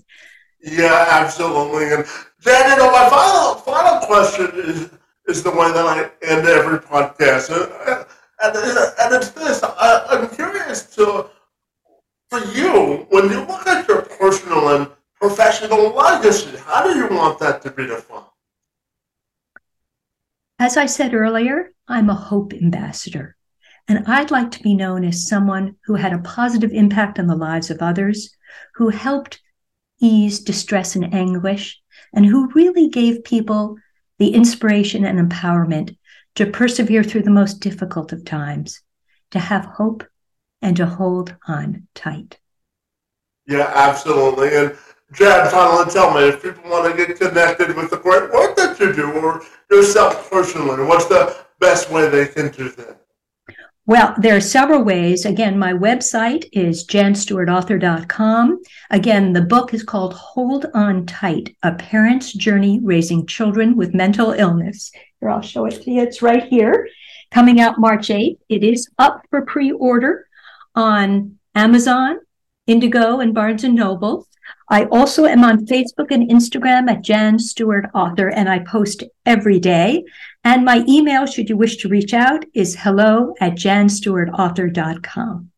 Yeah, 0.60 1.06
absolutely. 1.10 1.92
And 1.92 2.04
Jan, 2.46 2.70
you 2.70 2.76
know, 2.76 2.92
my 2.92 3.10
final 3.10 3.54
final 3.56 4.06
question 4.06 4.52
is 4.54 4.90
is 5.26 5.42
the 5.42 5.50
way 5.50 5.72
that 5.72 5.84
I 5.84 6.10
end 6.22 6.46
every 6.46 6.78
podcast, 6.78 7.50
and 7.50 8.06
and, 8.40 8.56
and 9.00 9.14
it's 9.16 9.30
this. 9.30 9.64
I, 9.64 10.06
I'm 10.10 10.28
curious 10.28 10.94
to 10.94 11.28
for 12.30 12.38
you 12.54 13.06
when 13.10 13.30
you 13.30 13.40
look 13.40 13.66
at 13.66 13.88
your 13.88 14.02
personal 14.02 14.76
and 14.76 14.88
professional 15.20 15.90
legacy. 15.90 16.56
How 16.58 16.86
do 16.86 16.96
you 16.96 17.08
want 17.08 17.40
that 17.40 17.62
to 17.62 17.70
be 17.72 17.88
defined? 17.88 18.26
As 20.60 20.76
I 20.76 20.86
said 20.86 21.14
earlier, 21.14 21.72
I'm 21.88 22.08
a 22.10 22.14
hope 22.14 22.54
ambassador, 22.54 23.34
and 23.88 24.04
I'd 24.06 24.30
like 24.30 24.52
to 24.52 24.62
be 24.62 24.76
known 24.76 25.02
as 25.02 25.26
someone 25.26 25.76
who 25.86 25.96
had 25.96 26.12
a 26.12 26.18
positive 26.18 26.70
impact 26.70 27.18
on 27.18 27.26
the 27.26 27.34
lives 27.34 27.70
of 27.70 27.82
others, 27.82 28.30
who 28.76 28.90
helped 28.90 29.40
ease 30.00 30.40
distress 30.40 30.94
and 30.94 31.12
anguish, 31.12 31.80
and 32.16 32.26
who 32.26 32.50
really 32.54 32.88
gave 32.88 33.22
people 33.22 33.76
the 34.18 34.34
inspiration 34.34 35.04
and 35.04 35.30
empowerment 35.30 35.96
to 36.34 36.46
persevere 36.46 37.04
through 37.04 37.22
the 37.22 37.30
most 37.30 37.60
difficult 37.60 38.12
of 38.12 38.24
times, 38.24 38.80
to 39.30 39.38
have 39.38 39.66
hope, 39.66 40.02
and 40.62 40.76
to 40.78 40.86
hold 40.86 41.36
on 41.46 41.86
tight. 41.94 42.38
Yeah, 43.46 43.70
absolutely. 43.74 44.56
And 44.56 44.76
Jan, 45.12 45.50
finally 45.50 45.90
tell 45.90 46.12
me 46.12 46.28
if 46.28 46.42
people 46.42 46.68
want 46.68 46.90
to 46.90 47.06
get 47.06 47.18
connected 47.18 47.76
with 47.76 47.90
the 47.90 47.98
great 47.98 48.32
work 48.32 48.56
that 48.56 48.80
you 48.80 48.92
do 48.92 49.12
or 49.12 49.42
yourself 49.70 50.30
personally, 50.30 50.84
what's 50.84 51.06
the 51.06 51.36
best 51.60 51.90
way 51.90 52.08
they 52.08 52.26
can 52.26 52.50
do 52.50 52.70
that? 52.70 53.05
Well, 53.88 54.16
there 54.18 54.34
are 54.34 54.40
several 54.40 54.82
ways. 54.82 55.24
Again, 55.24 55.60
my 55.60 55.72
website 55.72 56.46
is 56.52 56.84
janstewartauthor.com. 56.88 58.60
Again, 58.90 59.32
the 59.32 59.42
book 59.42 59.72
is 59.72 59.84
called 59.84 60.12
Hold 60.12 60.66
On 60.74 61.06
Tight 61.06 61.54
A 61.62 61.72
Parent's 61.72 62.32
Journey 62.32 62.80
Raising 62.82 63.26
Children 63.26 63.76
with 63.76 63.94
Mental 63.94 64.32
Illness. 64.32 64.90
Here, 65.20 65.30
I'll 65.30 65.40
show 65.40 65.66
it 65.66 65.82
to 65.84 65.90
you. 65.92 66.02
It's 66.02 66.20
right 66.20 66.42
here, 66.42 66.88
coming 67.30 67.60
out 67.60 67.78
March 67.78 68.08
8th. 68.08 68.38
It 68.48 68.64
is 68.64 68.90
up 68.98 69.22
for 69.30 69.42
pre 69.42 69.70
order 69.70 70.26
on 70.74 71.38
Amazon, 71.54 72.18
Indigo, 72.66 73.20
and 73.20 73.32
Barnes 73.32 73.62
and 73.62 73.76
Noble. 73.76 74.26
I 74.68 74.86
also 74.86 75.26
am 75.26 75.44
on 75.44 75.64
Facebook 75.64 76.10
and 76.10 76.28
Instagram 76.28 76.90
at 76.90 77.02
Jan 77.02 77.38
Stewart 77.38 77.86
Author, 77.94 78.30
and 78.30 78.48
I 78.48 78.58
post 78.60 79.04
every 79.24 79.60
day. 79.60 80.04
And 80.46 80.64
my 80.64 80.84
email, 80.86 81.26
should 81.26 81.48
you 81.48 81.56
wish 81.56 81.76
to 81.78 81.88
reach 81.88 82.14
out, 82.14 82.44
is 82.54 82.76
hello 82.76 83.34
at 83.40 83.54
janstewartauthor.com. 83.54 85.50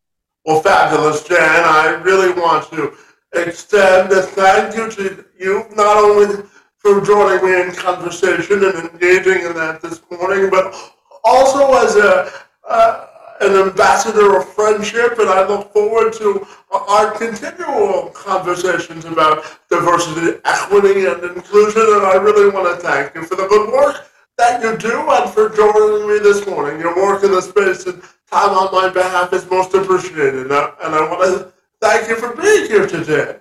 Well, 0.47 0.63
fabulous, 0.63 1.29
Jan. 1.29 1.39
I 1.39 2.01
really 2.03 2.33
want 2.33 2.71
to 2.71 2.95
extend 3.35 4.11
a 4.13 4.23
thank 4.23 4.75
you 4.75 4.91
to 4.91 5.27
you, 5.39 5.67
not 5.77 5.99
only 5.99 6.43
for 6.79 7.03
joining 7.03 7.45
me 7.45 7.61
in 7.61 7.73
conversation 7.73 8.65
and 8.65 8.89
engaging 8.89 9.45
in 9.45 9.53
that 9.57 9.83
this 9.83 10.01
morning, 10.11 10.49
but 10.49 10.75
also 11.23 11.75
as 11.85 11.97
a, 11.97 12.33
uh, 12.67 13.07
an 13.43 13.69
ambassador 13.69 14.39
of 14.39 14.49
friendship, 14.55 15.19
and 15.19 15.29
I 15.29 15.47
look 15.47 15.71
forward 15.71 16.15
to 16.15 16.47
our 16.71 17.11
continual 17.11 18.09
conversations 18.15 19.05
about 19.05 19.45
diversity, 19.69 20.41
equity, 20.47 21.05
and 21.05 21.23
inclusion. 21.25 21.83
And 21.83 22.07
I 22.07 22.15
really 22.15 22.49
want 22.49 22.75
to 22.75 22.83
thank 22.83 23.15
you 23.15 23.25
for 23.25 23.37
the 23.37 23.47
good 23.49 23.71
work 23.71 24.07
that 24.39 24.63
you 24.63 24.79
do 24.79 25.11
and 25.11 25.31
for 25.31 25.51
joining 25.51 26.09
me 26.09 26.19
this 26.21 26.47
morning. 26.47 26.81
Your 26.81 26.97
work 26.97 27.25
in 27.25 27.33
the 27.33 27.43
space 27.43 27.87
and 27.87 28.01
time 28.31 28.51
on 28.51 28.73
my 28.73 28.89
behalf 28.89 29.33
is 29.33 29.49
most 29.51 29.75
appreciated. 29.75 30.47
And 30.47 30.53
I, 30.53 30.73
and 30.83 30.95
I 30.95 31.11
want 31.11 31.23
to 31.23 31.53
thank 31.81 32.09
you 32.09 32.17
for 32.17 32.35
being 32.35 32.69
here 32.69 32.87
today. 32.87 33.37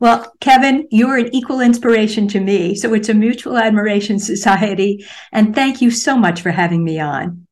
Well, 0.00 0.32
Kevin, 0.40 0.86
you're 0.90 1.16
an 1.16 1.34
equal 1.34 1.60
inspiration 1.60 2.28
to 2.28 2.40
me. 2.40 2.74
So 2.74 2.92
it's 2.92 3.08
a 3.08 3.14
mutual 3.14 3.56
admiration 3.56 4.18
society. 4.18 5.06
And 5.32 5.54
thank 5.54 5.80
you 5.80 5.90
so 5.90 6.16
much 6.16 6.42
for 6.42 6.50
having 6.50 6.84
me 6.84 7.00
on. 7.00 7.43